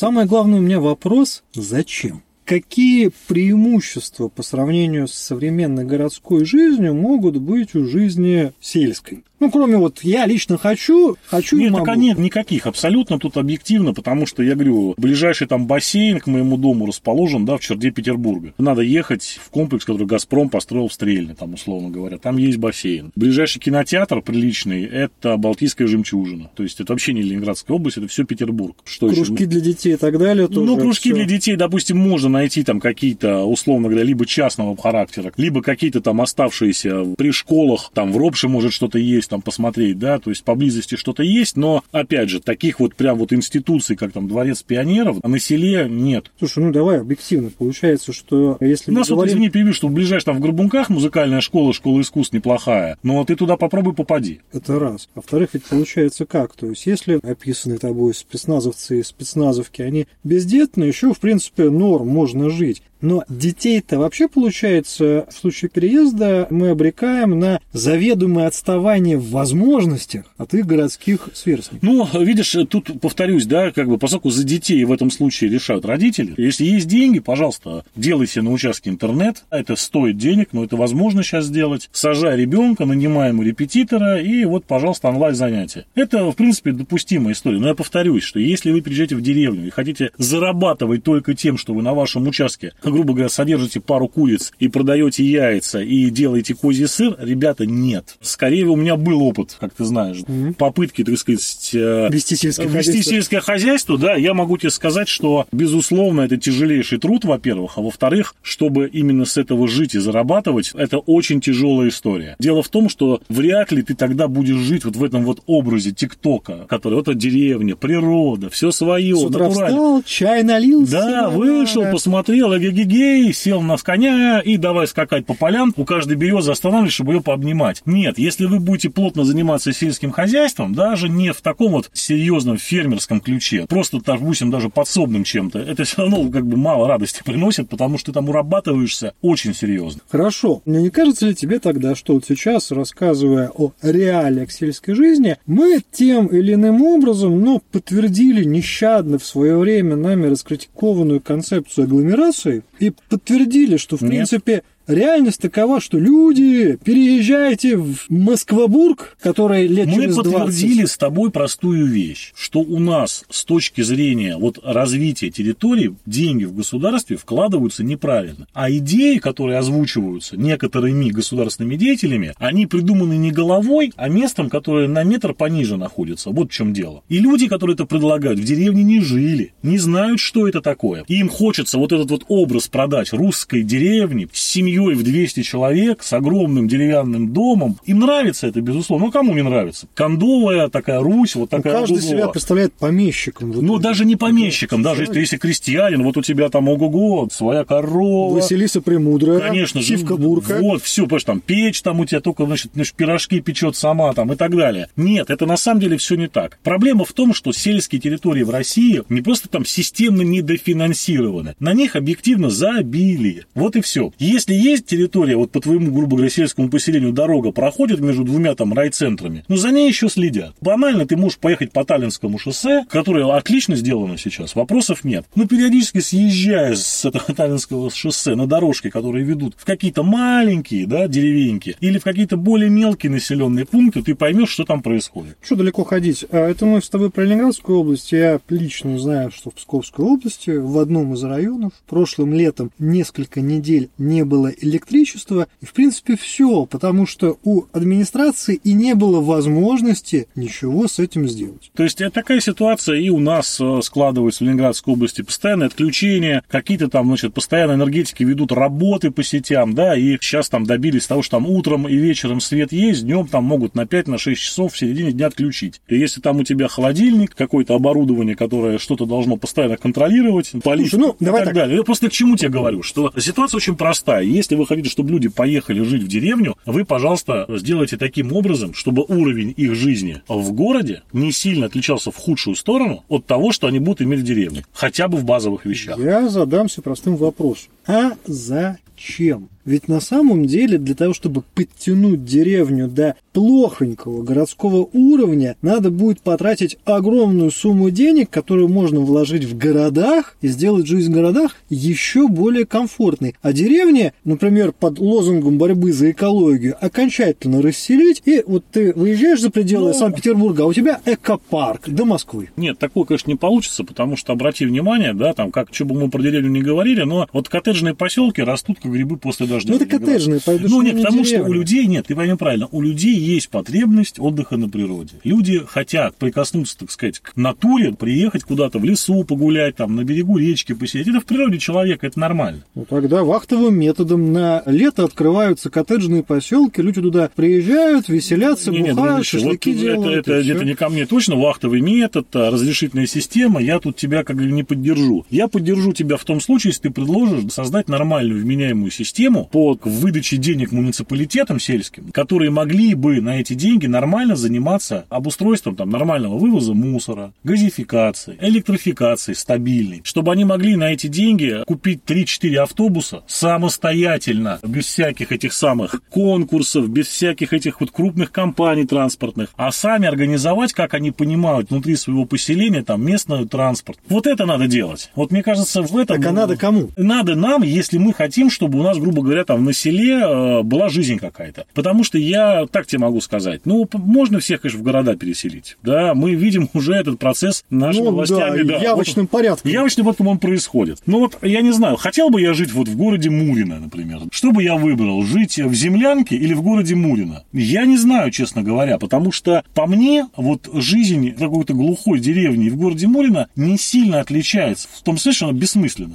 Самый 0.00 0.26
главный 0.26 0.58
у 0.58 0.62
меня 0.62 0.78
вопрос– 0.78 1.42
зачем? 1.52 2.22
Какие 2.48 3.10
преимущества 3.26 4.28
по 4.28 4.42
сравнению 4.42 5.06
с 5.06 5.12
современной 5.12 5.84
городской 5.84 6.46
жизнью 6.46 6.94
могут 6.94 7.36
быть 7.36 7.74
у 7.74 7.84
жизни 7.84 8.54
сельской? 8.58 9.22
Ну, 9.40 9.52
кроме 9.52 9.76
вот 9.76 10.00
я 10.02 10.26
лично 10.26 10.58
хочу, 10.58 11.16
хочу 11.26 11.56
нет, 11.58 11.68
и 11.68 11.70
могу. 11.70 11.86
Так, 11.86 11.96
нет, 11.96 12.18
никаких, 12.18 12.66
абсолютно 12.66 13.20
тут 13.20 13.36
объективно, 13.36 13.94
потому 13.94 14.26
что, 14.26 14.42
я 14.42 14.54
говорю, 14.54 14.94
ближайший 14.96 15.46
там 15.46 15.66
бассейн 15.68 16.18
к 16.18 16.26
моему 16.26 16.56
дому 16.56 16.86
расположен, 16.86 17.44
да, 17.44 17.56
в 17.56 17.60
черте 17.60 17.92
Петербурга. 17.92 18.52
Надо 18.58 18.82
ехать 18.82 19.38
в 19.40 19.50
комплекс, 19.50 19.84
который 19.84 20.08
«Газпром» 20.08 20.48
построил 20.48 20.88
в 20.88 20.92
Стрельне, 20.92 21.36
там, 21.38 21.54
условно 21.54 21.90
говоря. 21.90 22.18
Там 22.18 22.36
есть 22.36 22.58
бассейн. 22.58 23.12
Ближайший 23.14 23.60
кинотеатр 23.60 24.22
приличный– 24.22 24.82
это 24.92 25.36
Балтийская 25.36 25.86
жемчужина. 25.86 26.50
То 26.56 26.64
есть 26.64 26.80
это 26.80 26.92
вообще 26.92 27.12
не 27.12 27.22
Ленинградская 27.22 27.76
область, 27.76 27.98
это 27.98 28.08
все 28.08 28.24
Петербург. 28.24 28.76
Что 28.84 29.08
кружки 29.08 29.34
еще? 29.34 29.46
для 29.46 29.60
детей 29.60 29.92
и 29.92 29.96
так 29.96 30.18
далее 30.18 30.48
тоже 30.48 30.66
Ну, 30.66 30.76
кружки 30.76 31.10
все. 31.10 31.14
для 31.14 31.26
детей, 31.26 31.54
допустим, 31.54 31.96
можно 31.96 32.28
найти 32.38 32.62
там 32.62 32.80
какие-то, 32.80 33.44
условно 33.44 33.88
говоря, 33.88 34.04
либо 34.04 34.24
частного 34.24 34.76
характера, 34.76 35.32
либо 35.36 35.60
какие-то 35.60 36.00
там 36.00 36.20
оставшиеся 36.20 37.04
при 37.16 37.32
школах, 37.32 37.90
там 37.94 38.12
в 38.12 38.16
Ропше 38.16 38.48
может 38.48 38.72
что-то 38.72 38.98
есть, 38.98 39.28
там 39.28 39.42
посмотреть, 39.42 39.98
да, 39.98 40.18
то 40.18 40.30
есть 40.30 40.44
поблизости 40.44 40.94
что-то 40.94 41.22
есть, 41.22 41.56
но, 41.56 41.82
опять 41.90 42.28
же, 42.28 42.40
таких 42.40 42.80
вот 42.80 42.94
прям 42.94 43.18
вот 43.18 43.32
институций, 43.32 43.96
как 43.96 44.12
там 44.12 44.28
Дворец 44.28 44.62
пионеров, 44.62 45.22
на 45.22 45.38
селе 45.38 45.88
нет. 45.88 46.30
Слушай, 46.38 46.64
ну 46.64 46.72
давай 46.72 47.00
объективно, 47.00 47.50
получается, 47.50 48.12
что 48.12 48.56
если... 48.60 48.92
У 48.92 48.94
нас 48.94 49.08
говорим... 49.08 49.20
вот, 49.20 49.28
извини, 49.28 49.50
перебью, 49.50 49.72
что 49.72 49.88
ближайший 49.88 50.26
там 50.26 50.36
в 50.36 50.40
Горбунках 50.40 50.90
музыкальная 50.90 51.40
школа, 51.40 51.72
школа 51.72 52.00
искусств 52.00 52.32
неплохая, 52.32 52.98
но 53.02 53.24
ты 53.24 53.34
туда 53.34 53.56
попробуй 53.56 53.94
попади. 53.94 54.40
Это 54.52 54.78
раз. 54.78 55.08
А 55.14 55.18
во-вторых, 55.18 55.50
ведь 55.52 55.64
получается 55.64 56.24
как? 56.24 56.54
То 56.54 56.66
есть, 56.66 56.86
если 56.86 57.18
описанные 57.22 57.78
тобой 57.78 58.14
спецназовцы 58.14 59.00
и 59.00 59.02
спецназовки, 59.02 59.82
они 59.82 60.06
бездетные, 60.22 60.88
еще, 60.88 61.12
в 61.12 61.18
принципе, 61.18 61.70
норм, 61.70 62.08
можно 62.34 62.50
жить. 62.50 62.82
Но 63.00 63.24
детей-то 63.28 63.98
вообще, 63.98 64.28
получается, 64.28 65.26
в 65.30 65.34
случае 65.34 65.68
переезда 65.68 66.46
мы 66.50 66.70
обрекаем 66.70 67.38
на 67.38 67.60
заведомое 67.72 68.46
отставание 68.46 69.16
в 69.16 69.30
возможностях 69.30 70.24
от 70.36 70.54
их 70.54 70.66
городских 70.66 71.28
сверстников. 71.34 71.82
Ну, 71.82 72.06
видишь, 72.24 72.56
тут 72.68 73.00
повторюсь, 73.00 73.46
да, 73.46 73.70
как 73.70 73.88
бы, 73.88 73.98
поскольку 73.98 74.30
за 74.30 74.44
детей 74.44 74.82
в 74.84 74.92
этом 74.92 75.10
случае 75.10 75.50
решают 75.50 75.84
родители, 75.84 76.34
если 76.36 76.64
есть 76.64 76.88
деньги, 76.88 77.18
пожалуйста, 77.20 77.84
делайте 77.96 78.42
на 78.42 78.52
участке 78.52 78.90
интернет, 78.90 79.44
это 79.50 79.76
стоит 79.76 80.16
денег, 80.16 80.48
но 80.52 80.64
это 80.64 80.76
возможно 80.76 81.22
сейчас 81.22 81.46
сделать, 81.46 81.88
сажай 81.92 82.36
ребенка, 82.36 82.84
нанимай 82.84 83.30
ему 83.30 83.42
репетитора, 83.42 84.20
и 84.20 84.44
вот, 84.44 84.64
пожалуйста, 84.64 85.08
онлайн-занятия. 85.08 85.86
Это, 85.94 86.30
в 86.30 86.34
принципе, 86.34 86.72
допустимая 86.72 87.34
история. 87.34 87.58
Но 87.58 87.68
я 87.68 87.74
повторюсь, 87.74 88.22
что 88.22 88.38
если 88.38 88.70
вы 88.70 88.82
приезжаете 88.82 89.16
в 89.16 89.20
деревню 89.20 89.66
и 89.66 89.70
хотите 89.70 90.10
зарабатывать 90.18 91.04
только 91.04 91.34
тем, 91.34 91.56
что 91.58 91.74
вы 91.74 91.82
на 91.82 91.94
вашем 91.94 92.26
участке 92.26 92.72
грубо 92.90 93.14
говоря, 93.14 93.28
содержите 93.28 93.80
пару 93.80 94.08
куриц 94.08 94.52
и 94.58 94.68
продаете 94.68 95.24
яйца 95.24 95.80
и 95.80 96.10
делаете 96.10 96.54
козий 96.54 96.88
сыр, 96.88 97.16
ребята, 97.18 97.66
нет. 97.66 98.16
Скорее, 98.20 98.66
у 98.66 98.76
меня 98.76 98.96
был 98.96 99.22
опыт, 99.22 99.56
как 99.58 99.74
ты 99.74 99.84
знаешь, 99.84 100.18
mm-hmm. 100.18 100.54
попытки, 100.54 101.04
так 101.04 101.18
сказать, 101.18 101.70
э, 101.74 102.08
вести 102.10 102.36
сельское, 102.36 102.66
вести 102.66 102.76
хозяйство. 102.76 103.12
сельское 103.12 103.40
хозяйство, 103.40 103.98
да, 103.98 104.14
я 104.14 104.34
могу 104.34 104.58
тебе 104.58 104.70
сказать, 104.70 105.08
что, 105.08 105.46
безусловно, 105.52 106.22
это 106.22 106.36
тяжелейший 106.36 106.98
труд, 106.98 107.24
во-первых, 107.24 107.72
а 107.76 107.80
во-вторых, 107.80 108.34
чтобы 108.42 108.88
именно 108.88 109.24
с 109.24 109.36
этого 109.36 109.68
жить 109.68 109.94
и 109.94 109.98
зарабатывать, 109.98 110.72
это 110.74 110.98
очень 110.98 111.40
тяжелая 111.40 111.88
история. 111.88 112.36
Дело 112.38 112.62
в 112.62 112.68
том, 112.68 112.88
что 112.88 113.20
вряд 113.28 113.72
ли 113.72 113.82
ты 113.82 113.94
тогда 113.94 114.28
будешь 114.28 114.56
жить 114.56 114.84
вот 114.84 114.96
в 114.96 115.04
этом 115.04 115.24
вот 115.24 115.42
образе 115.46 115.92
ТикТока, 115.92 116.66
который 116.68 116.94
вот 116.94 117.08
это 117.08 117.14
деревня, 117.14 117.76
природа, 117.76 118.50
все 118.50 118.70
свое, 118.70 119.16
С 119.16 119.22
утра 119.22 119.48
натурально. 119.48 119.76
встал, 119.76 120.02
чай 120.04 120.42
налил. 120.42 120.86
Да, 120.86 121.28
вышел, 121.30 121.84
посмотрел, 121.90 122.56
эге 122.56 122.70
эгегей, 122.78 123.32
сел 123.32 123.60
на 123.60 123.76
коня 123.76 124.40
и 124.40 124.56
давай 124.56 124.86
скакать 124.86 125.26
по 125.26 125.34
полям, 125.34 125.72
у 125.76 125.84
каждой 125.84 126.16
березы 126.16 126.50
останавливаешь, 126.50 126.94
чтобы 126.94 127.14
ее 127.14 127.20
пообнимать. 127.20 127.82
Нет, 127.86 128.18
если 128.18 128.46
вы 128.46 128.60
будете 128.60 128.90
плотно 128.90 129.24
заниматься 129.24 129.72
сельским 129.72 130.10
хозяйством, 130.10 130.74
даже 130.74 131.08
не 131.08 131.32
в 131.32 131.40
таком 131.40 131.72
вот 131.72 131.90
серьезном 131.92 132.58
фермерском 132.58 133.20
ключе, 133.20 133.66
просто, 133.68 134.00
допустим, 134.04 134.50
даже 134.50 134.68
подсобным 134.68 135.24
чем-то, 135.24 135.58
это 135.58 135.84
все 135.84 136.02
равно 136.02 136.28
как 136.30 136.46
бы 136.46 136.56
мало 136.56 136.88
радости 136.88 137.22
приносит, 137.24 137.68
потому 137.68 137.98
что 137.98 138.12
ты 138.12 138.12
там 138.12 138.28
урабатываешься 138.28 139.14
очень 139.22 139.54
серьезно. 139.54 140.00
Хорошо. 140.10 140.62
Мне 140.64 140.82
не 140.82 140.90
кажется 140.90 141.26
ли 141.26 141.34
тебе 141.34 141.58
тогда, 141.58 141.94
что 141.94 142.14
вот 142.14 142.24
сейчас, 142.26 142.70
рассказывая 142.70 143.50
о 143.50 143.72
реалиях 143.82 144.52
сельской 144.52 144.94
жизни, 144.94 145.36
мы 145.46 145.80
тем 145.90 146.26
или 146.26 146.54
иным 146.54 146.82
образом, 146.82 147.40
ну, 147.40 147.62
подтвердили 147.72 148.44
нещадно 148.44 149.18
в 149.18 149.24
свое 149.24 149.56
время 149.56 149.96
нами 149.96 150.26
раскритикованную 150.26 151.20
концепцию 151.20 151.84
агломерации 151.84 152.62
и 152.78 152.92
подтвердили, 153.08 153.76
что, 153.76 153.96
в 153.96 154.02
Нет. 154.02 154.10
принципе, 154.10 154.62
реальность 154.88 155.40
такова, 155.40 155.80
что 155.80 155.98
люди, 155.98 156.78
переезжайте 156.82 157.76
в 157.76 157.98
Москвабург, 158.08 159.16
который 159.20 159.66
лет 159.66 159.86
Мы 159.86 159.94
через 159.94 160.14
20. 160.14 160.32
подтвердили 160.32 160.84
с 160.84 160.96
тобой 160.96 161.30
простую 161.30 161.86
вещь, 161.86 162.32
что 162.36 162.60
у 162.60 162.78
нас 162.78 163.24
с 163.30 163.44
точки 163.44 163.82
зрения 163.82 164.36
вот 164.36 164.58
развития 164.62 165.30
территории 165.30 165.94
деньги 166.06 166.44
в 166.44 166.54
государстве 166.54 167.16
вкладываются 167.16 167.84
неправильно. 167.84 168.46
А 168.52 168.70
идеи, 168.70 169.18
которые 169.18 169.58
озвучиваются 169.58 170.36
некоторыми 170.36 171.10
государственными 171.10 171.76
деятелями, 171.76 172.34
они 172.38 172.66
придуманы 172.66 173.16
не 173.16 173.30
головой, 173.30 173.92
а 173.96 174.08
местом, 174.08 174.48
которое 174.48 174.88
на 174.88 175.04
метр 175.04 175.34
пониже 175.34 175.76
находится. 175.76 176.30
Вот 176.30 176.50
в 176.50 176.52
чем 176.52 176.72
дело. 176.72 177.02
И 177.08 177.18
люди, 177.18 177.48
которые 177.48 177.74
это 177.74 177.84
предлагают, 177.84 178.40
в 178.40 178.44
деревне 178.44 178.82
не 178.82 179.00
жили, 179.00 179.52
не 179.62 179.78
знают, 179.78 180.20
что 180.20 180.48
это 180.48 180.60
такое. 180.60 181.04
И 181.08 181.18
им 181.18 181.28
хочется 181.28 181.78
вот 181.78 181.92
этот 181.92 182.10
вот 182.10 182.24
образ 182.28 182.68
продать 182.68 183.12
русской 183.12 183.62
деревни 183.62 184.28
с 184.32 184.42
семьей 184.78 184.94
в 184.94 185.02
200 185.02 185.42
человек, 185.42 186.02
с 186.02 186.12
огромным 186.12 186.68
деревянным 186.68 187.32
домом. 187.32 187.76
Им 187.84 188.00
нравится 188.00 188.46
это, 188.46 188.60
безусловно. 188.60 189.06
Ну, 189.06 189.12
кому 189.12 189.34
не 189.34 189.42
нравится? 189.42 189.88
Кондовая 189.94 190.68
такая 190.68 191.00
Русь, 191.00 191.34
вот 191.34 191.50
Ну, 191.52 191.58
такая 191.58 191.72
каждый 191.80 191.96
Гугова. 192.00 192.10
себя 192.10 192.28
представляет 192.28 192.72
помещиком. 192.74 193.50
Ну, 193.50 193.78
даже 193.78 194.04
не 194.04 194.16
помещиком, 194.16 194.82
даже 194.82 195.02
если, 195.02 195.20
если 195.20 195.36
крестьянин, 195.36 196.02
вот 196.02 196.16
у 196.16 196.22
тебя 196.22 196.48
там 196.48 196.68
ого-го, 196.68 197.28
своя 197.30 197.64
корова. 197.64 198.34
Василиса 198.34 198.80
Премудрая, 198.80 199.40
Конечно 199.40 199.80
же. 199.80 199.98
Бурка. 199.98 200.58
Вот, 200.60 200.82
все, 200.82 201.04
понимаешь, 201.04 201.24
там 201.24 201.40
печь 201.40 201.82
там 201.82 202.00
у 202.00 202.04
тебя 202.04 202.20
только, 202.20 202.46
значит, 202.46 202.72
значит, 202.74 202.94
пирожки 202.94 203.40
печет 203.40 203.76
сама 203.76 204.12
там 204.12 204.32
и 204.32 204.36
так 204.36 204.54
далее. 204.56 204.88
Нет, 204.96 205.30
это 205.30 205.46
на 205.46 205.56
самом 205.56 205.80
деле 205.80 205.96
все 205.96 206.14
не 206.16 206.28
так. 206.28 206.58
Проблема 206.62 207.04
в 207.04 207.12
том, 207.12 207.34
что 207.34 207.52
сельские 207.52 208.00
территории 208.00 208.42
в 208.42 208.50
России 208.50 209.02
не 209.08 209.20
просто 209.22 209.48
там 209.48 209.64
системно 209.64 210.22
недофинансированы. 210.22 211.54
На 211.58 211.72
них 211.74 211.96
объективно 211.96 212.50
забили. 212.50 213.44
Вот 213.54 213.76
и 213.76 213.80
все. 213.80 214.12
Если 214.18 214.54
есть 214.70 214.86
территория, 214.86 215.36
вот 215.36 215.50
по 215.50 215.60
твоему, 215.60 215.92
грубо 215.92 216.16
говоря, 216.16 216.30
сельскому 216.30 216.68
поселению 216.68 217.12
дорога 217.12 217.52
проходит 217.52 218.00
между 218.00 218.24
двумя 218.24 218.54
там 218.54 218.72
райцентрами, 218.72 219.44
ну 219.48 219.56
за 219.56 219.70
ней 219.70 219.88
еще 219.88 220.08
следят. 220.08 220.54
Банально 220.60 221.06
ты 221.06 221.16
можешь 221.16 221.38
поехать 221.38 221.72
по 221.72 221.84
Таллинскому 221.84 222.38
шоссе, 222.38 222.84
которое 222.88 223.24
отлично 223.36 223.76
сделано 223.76 224.18
сейчас, 224.18 224.54
вопросов 224.54 225.04
нет. 225.04 225.26
Но 225.34 225.46
периодически 225.46 225.98
съезжая 225.98 226.74
с 226.74 227.04
этого 227.04 227.24
Таллинского 227.34 227.90
шоссе 227.90 228.34
на 228.34 228.46
дорожки, 228.46 228.90
которые 228.90 229.24
ведут 229.24 229.54
в 229.56 229.64
какие-то 229.64 230.02
маленькие, 230.02 230.86
да, 230.86 231.08
деревеньки, 231.08 231.76
или 231.80 231.98
в 231.98 232.04
какие-то 232.04 232.36
более 232.36 232.70
мелкие 232.70 233.10
населенные 233.10 233.66
пункты, 233.66 234.02
ты 234.02 234.14
поймешь, 234.14 234.50
что 234.50 234.64
там 234.64 234.82
происходит. 234.82 235.36
Что 235.42 235.56
далеко 235.56 235.84
ходить? 235.84 236.24
А 236.30 236.48
Это 236.48 236.66
мы 236.66 236.82
с 236.82 236.88
тобой 236.88 237.10
про 237.10 237.24
Ленинградскую 237.24 237.78
область. 237.78 238.12
Я 238.12 238.40
лично 238.48 238.98
знаю, 238.98 239.30
что 239.30 239.50
в 239.50 239.54
Псковской 239.54 240.04
области 240.04 240.50
в 240.50 240.78
одном 240.78 241.14
из 241.14 241.22
районов 241.22 241.72
прошлым 241.86 242.34
летом 242.34 242.70
несколько 242.78 243.40
недель 243.40 243.90
не 243.98 244.24
было 244.24 244.47
электричества. 244.60 245.48
И, 245.60 245.66
в 245.66 245.72
принципе, 245.72 246.16
все, 246.16 246.66
потому 246.66 247.06
что 247.06 247.38
у 247.44 247.64
администрации 247.72 248.60
и 248.62 248.72
не 248.72 248.94
было 248.94 249.20
возможности 249.20 250.28
ничего 250.34 250.88
с 250.88 250.98
этим 250.98 251.28
сделать. 251.28 251.70
То 251.74 251.82
есть 251.82 252.00
э, 252.00 252.10
такая 252.10 252.40
ситуация 252.40 252.96
и 252.96 253.10
у 253.10 253.18
нас 253.18 253.60
э, 253.60 253.80
складывается 253.82 254.44
в 254.44 254.46
Ленинградской 254.46 254.94
области. 254.94 255.22
Постоянное 255.22 255.68
отключение, 255.68 256.42
какие-то 256.48 256.88
там, 256.88 257.06
значит, 257.06 257.34
постоянно 257.34 257.72
энергетики 257.72 258.22
ведут 258.22 258.52
работы 258.52 259.10
по 259.10 259.22
сетям, 259.22 259.74
да, 259.74 259.96
и 259.96 260.16
сейчас 260.20 260.48
там 260.48 260.64
добились 260.64 261.06
того, 261.06 261.22
что 261.22 261.36
там 261.36 261.46
утром 261.46 261.88
и 261.88 261.96
вечером 261.96 262.40
свет 262.40 262.72
есть, 262.72 263.04
днем 263.04 263.26
там 263.26 263.44
могут 263.44 263.74
на 263.74 263.82
5-6 263.82 264.34
часов 264.34 264.72
в 264.72 264.78
середине 264.78 265.12
дня 265.12 265.28
отключить. 265.28 265.80
И 265.88 265.98
если 265.98 266.20
там 266.20 266.38
у 266.38 266.44
тебя 266.44 266.68
холодильник, 266.68 267.34
какое-то 267.34 267.74
оборудование, 267.74 268.34
которое 268.34 268.78
что-то 268.78 269.06
должно 269.06 269.36
постоянно 269.36 269.76
контролировать, 269.76 270.52
полить 270.62 270.92
ну, 270.92 271.16
и 271.18 271.24
так, 271.24 271.44
так. 271.44 271.54
далее. 271.54 271.76
Я 271.76 271.82
просто 271.82 272.08
к 272.08 272.12
чему 272.12 272.36
тебе 272.36 272.50
говорю, 272.50 272.82
что 272.82 273.12
ситуация 273.16 273.58
очень 273.58 273.76
простая. 273.76 274.22
Если 274.38 274.54
вы 274.54 274.68
хотите, 274.68 274.88
чтобы 274.88 275.10
люди 275.10 275.26
поехали 275.26 275.82
жить 275.82 276.04
в 276.04 276.06
деревню, 276.06 276.56
вы, 276.64 276.84
пожалуйста, 276.84 277.44
сделайте 277.48 277.96
таким 277.96 278.32
образом, 278.32 278.72
чтобы 278.72 279.02
уровень 279.02 279.52
их 279.56 279.74
жизни 279.74 280.22
в 280.28 280.52
городе 280.52 281.02
не 281.12 281.32
сильно 281.32 281.66
отличался 281.66 282.12
в 282.12 282.16
худшую 282.16 282.54
сторону 282.54 283.02
от 283.08 283.26
того, 283.26 283.50
что 283.50 283.66
они 283.66 283.80
будут 283.80 284.02
иметь 284.02 284.20
в 284.20 284.22
деревне. 284.22 284.64
Хотя 284.72 285.08
бы 285.08 285.18
в 285.18 285.24
базовых 285.24 285.66
вещах. 285.66 285.98
Я 285.98 286.28
задамся 286.28 286.82
простым 286.82 287.16
вопросом. 287.16 287.68
А 287.84 288.12
зачем? 288.26 289.48
Ведь 289.68 289.86
на 289.86 290.00
самом 290.00 290.46
деле 290.46 290.78
для 290.78 290.94
того, 290.94 291.12
чтобы 291.12 291.42
подтянуть 291.54 292.24
деревню 292.24 292.88
до 292.88 293.16
плохонького 293.34 294.22
городского 294.22 294.88
уровня, 294.94 295.56
надо 295.60 295.90
будет 295.90 296.22
потратить 296.22 296.78
огромную 296.86 297.50
сумму 297.50 297.90
денег, 297.90 298.30
которую 298.30 298.68
можно 298.68 299.00
вложить 299.00 299.44
в 299.44 299.58
городах 299.58 300.38
и 300.40 300.48
сделать 300.48 300.86
жизнь 300.86 301.12
в 301.12 301.14
городах 301.14 301.54
еще 301.68 302.28
более 302.28 302.64
комфортной. 302.64 303.34
А 303.42 303.52
деревни, 303.52 304.14
например, 304.24 304.72
под 304.72 304.98
лозунгом 305.00 305.58
борьбы 305.58 305.92
за 305.92 306.12
экологию, 306.12 306.74
окончательно 306.80 307.60
расселить, 307.60 308.22
и 308.24 308.42
вот 308.46 308.64
ты 308.72 308.94
выезжаешь 308.94 309.42
за 309.42 309.50
пределы 309.50 309.88
Ну. 309.88 309.94
Санкт-Петербурга, 309.94 310.62
а 310.62 310.66
у 310.66 310.72
тебя 310.72 310.98
экопарк 311.04 311.90
до 311.90 312.06
Москвы. 312.06 312.48
Нет, 312.56 312.78
такое, 312.78 313.04
конечно, 313.04 313.30
не 313.30 313.36
получится, 313.36 313.84
потому 313.84 314.16
что, 314.16 314.32
обрати 314.32 314.64
внимание, 314.64 315.12
да, 315.12 315.34
там, 315.34 315.52
как, 315.52 315.74
что 315.74 315.84
бы 315.84 315.94
мы 315.94 316.08
про 316.08 316.22
деревню 316.22 316.48
не 316.48 316.62
говорили, 316.62 317.02
но 317.02 317.28
вот 317.34 317.50
коттеджные 317.50 317.94
поселки 317.94 318.40
растут, 318.40 318.78
как 318.82 318.90
грибы 318.90 319.18
после 319.18 319.46
дождя. 319.46 319.57
Ну, 319.66 319.76
это 319.76 319.86
коттеджные, 319.86 320.40
поэтому 320.44 320.68
Ну, 320.68 320.74
что 320.76 320.82
нет, 320.82 320.94
не 320.96 321.02
потому 321.02 321.24
что 321.24 321.30
деревня. 321.34 321.50
у 321.50 321.52
людей, 321.54 321.86
нет, 321.86 322.06
ты 322.06 322.14
пойми 322.14 322.36
правильно, 322.36 322.68
у 322.70 322.80
людей 322.82 323.14
есть 323.16 323.48
потребность 323.48 324.18
отдыха 324.18 324.56
на 324.56 324.68
природе. 324.68 325.14
Люди 325.24 325.60
хотят 325.66 326.16
прикоснуться, 326.16 326.78
так 326.78 326.90
сказать, 326.90 327.18
к 327.20 327.36
натуре, 327.36 327.92
приехать 327.92 328.44
куда-то 328.44 328.78
в 328.78 328.84
лесу 328.84 329.24
погулять, 329.24 329.76
там, 329.76 329.96
на 329.96 330.04
берегу 330.04 330.38
речки 330.38 330.72
посидеть. 330.74 331.08
Это 331.08 331.20
в 331.20 331.24
природе 331.24 331.58
человека, 331.58 332.06
это 332.06 332.18
нормально. 332.18 332.62
Ну, 332.74 332.84
тогда 332.88 333.24
вахтовым 333.24 333.78
методом 333.78 334.32
на 334.32 334.62
лето 334.66 335.04
открываются 335.04 335.70
коттеджные 335.70 336.22
поселки, 336.22 336.80
люди 336.82 337.00
туда 337.00 337.30
приезжают, 337.34 338.08
веселятся, 338.08 338.70
Не, 338.70 338.80
не, 338.80 338.90
бухают, 338.94 339.16
вот 339.18 339.26
шашлыки 339.26 339.70
это, 339.70 339.80
делают. 339.80 340.28
это, 340.28 340.42
всё. 340.42 340.54
это 340.54 340.64
не 340.64 340.74
ко 340.74 340.88
мне 340.88 341.06
точно, 341.06 341.36
вахтовый 341.36 341.80
метод, 341.80 342.26
а, 342.34 342.50
разрешительная 342.50 343.06
система, 343.06 343.60
я 343.62 343.78
тут 343.78 343.96
тебя 343.96 344.24
как 344.24 344.36
бы 344.36 344.44
не 344.46 344.62
поддержу. 344.62 345.24
Я 345.30 345.48
поддержу 345.48 345.92
тебя 345.92 346.16
в 346.16 346.24
том 346.24 346.40
случае, 346.40 346.70
если 346.70 346.82
ты 346.82 346.90
предложишь 346.90 347.52
создать 347.52 347.88
нормальную 347.88 348.40
вменяемую 348.40 348.90
систему 348.90 349.37
по 349.44 349.78
выдаче 349.82 350.36
денег 350.36 350.72
муниципалитетам 350.72 351.60
сельским, 351.60 352.10
которые 352.12 352.50
могли 352.50 352.94
бы 352.94 353.20
на 353.20 353.40
эти 353.40 353.54
деньги 353.54 353.86
нормально 353.86 354.36
заниматься 354.36 355.04
обустройством 355.08 355.76
там, 355.76 355.90
нормального 355.90 356.38
вывоза 356.38 356.74
мусора, 356.74 357.32
газификации, 357.44 358.36
электрификации 358.40 359.32
стабильной, 359.32 360.00
чтобы 360.04 360.32
они 360.32 360.44
могли 360.44 360.76
на 360.76 360.92
эти 360.92 361.06
деньги 361.06 361.62
купить 361.66 362.00
3-4 362.06 362.56
автобуса 362.56 363.22
самостоятельно, 363.26 364.58
без 364.62 364.86
всяких 364.86 365.32
этих 365.32 365.52
самых 365.52 366.02
конкурсов, 366.10 366.88
без 366.88 367.06
всяких 367.06 367.52
этих 367.52 367.80
вот 367.80 367.90
крупных 367.90 368.32
компаний 368.32 368.86
транспортных, 368.86 369.50
а 369.56 369.70
сами 369.72 370.06
организовать, 370.06 370.72
как 370.72 370.94
они 370.94 371.10
понимают, 371.10 371.70
внутри 371.70 371.96
своего 371.96 372.24
поселения 372.24 372.82
там 372.82 373.04
местный 373.04 373.46
транспорт. 373.46 373.98
Вот 374.08 374.26
это 374.26 374.46
надо 374.46 374.66
делать. 374.66 375.10
Вот 375.14 375.30
мне 375.30 375.42
кажется, 375.42 375.82
в 375.82 375.96
этом... 375.96 376.16
Так 376.16 376.26
а 376.26 376.32
надо 376.32 376.56
кому? 376.56 376.90
Надо 376.96 377.34
нам, 377.34 377.62
если 377.62 377.98
мы 377.98 378.12
хотим, 378.12 378.50
чтобы 378.50 378.78
у 378.78 378.82
нас, 378.82 378.98
грубо 378.98 379.22
говоря, 379.28 379.44
там 379.44 379.64
на 379.64 379.72
селе 379.72 380.18
э, 380.20 380.62
была 380.62 380.88
жизнь 380.88 381.18
какая-то. 381.18 381.66
Потому 381.74 382.04
что 382.04 382.18
я 382.18 382.66
так 382.70 382.86
тебе 382.86 383.00
могу 383.00 383.20
сказать, 383.20 383.62
ну, 383.64 383.88
можно 383.92 384.40
всех, 384.40 384.60
конечно, 384.62 384.80
в 384.80 384.84
города 384.84 385.16
переселить. 385.16 385.76
Да, 385.82 386.14
мы 386.14 386.34
видим 386.34 386.68
уже 386.74 386.94
этот 386.94 387.18
процесс 387.18 387.64
нашими 387.70 388.04
Ну, 388.04 388.10
властями. 388.12 388.62
да, 388.62 388.76
явочным 388.78 389.26
Вот 389.26 389.30
порядком. 389.30 389.70
Явочным 389.70 390.06
порядком 390.06 390.28
он 390.28 390.38
происходит. 390.38 390.98
Ну 391.06 391.20
вот, 391.20 391.38
я 391.42 391.60
не 391.60 391.72
знаю, 391.72 391.96
хотел 391.96 392.30
бы 392.30 392.40
я 392.40 392.54
жить 392.54 392.72
вот 392.72 392.88
в 392.88 392.96
городе 392.96 393.30
Мурино, 393.30 393.78
например. 393.80 394.20
Что 394.30 394.52
бы 394.52 394.62
я 394.62 394.76
выбрал, 394.76 395.22
жить 395.22 395.58
в 395.58 395.74
землянке 395.74 396.36
или 396.36 396.54
в 396.54 396.62
городе 396.62 396.94
Мурино? 396.94 397.44
Я 397.52 397.84
не 397.84 397.96
знаю, 397.96 398.30
честно 398.30 398.62
говоря, 398.62 398.98
потому 398.98 399.32
что 399.32 399.62
по 399.74 399.86
мне 399.86 400.26
вот 400.36 400.68
жизнь 400.72 401.30
в 401.30 401.38
какой-то 401.38 401.74
глухой 401.74 402.20
деревне 402.20 402.70
в 402.70 402.76
городе 402.76 403.06
Мурино 403.06 403.48
не 403.56 403.78
сильно 403.78 404.20
отличается. 404.20 404.88
В 404.94 405.02
том 405.02 405.16
смысле, 405.18 405.36
что 405.36 405.48
она 405.48 405.58
бессмысленна. 405.58 406.14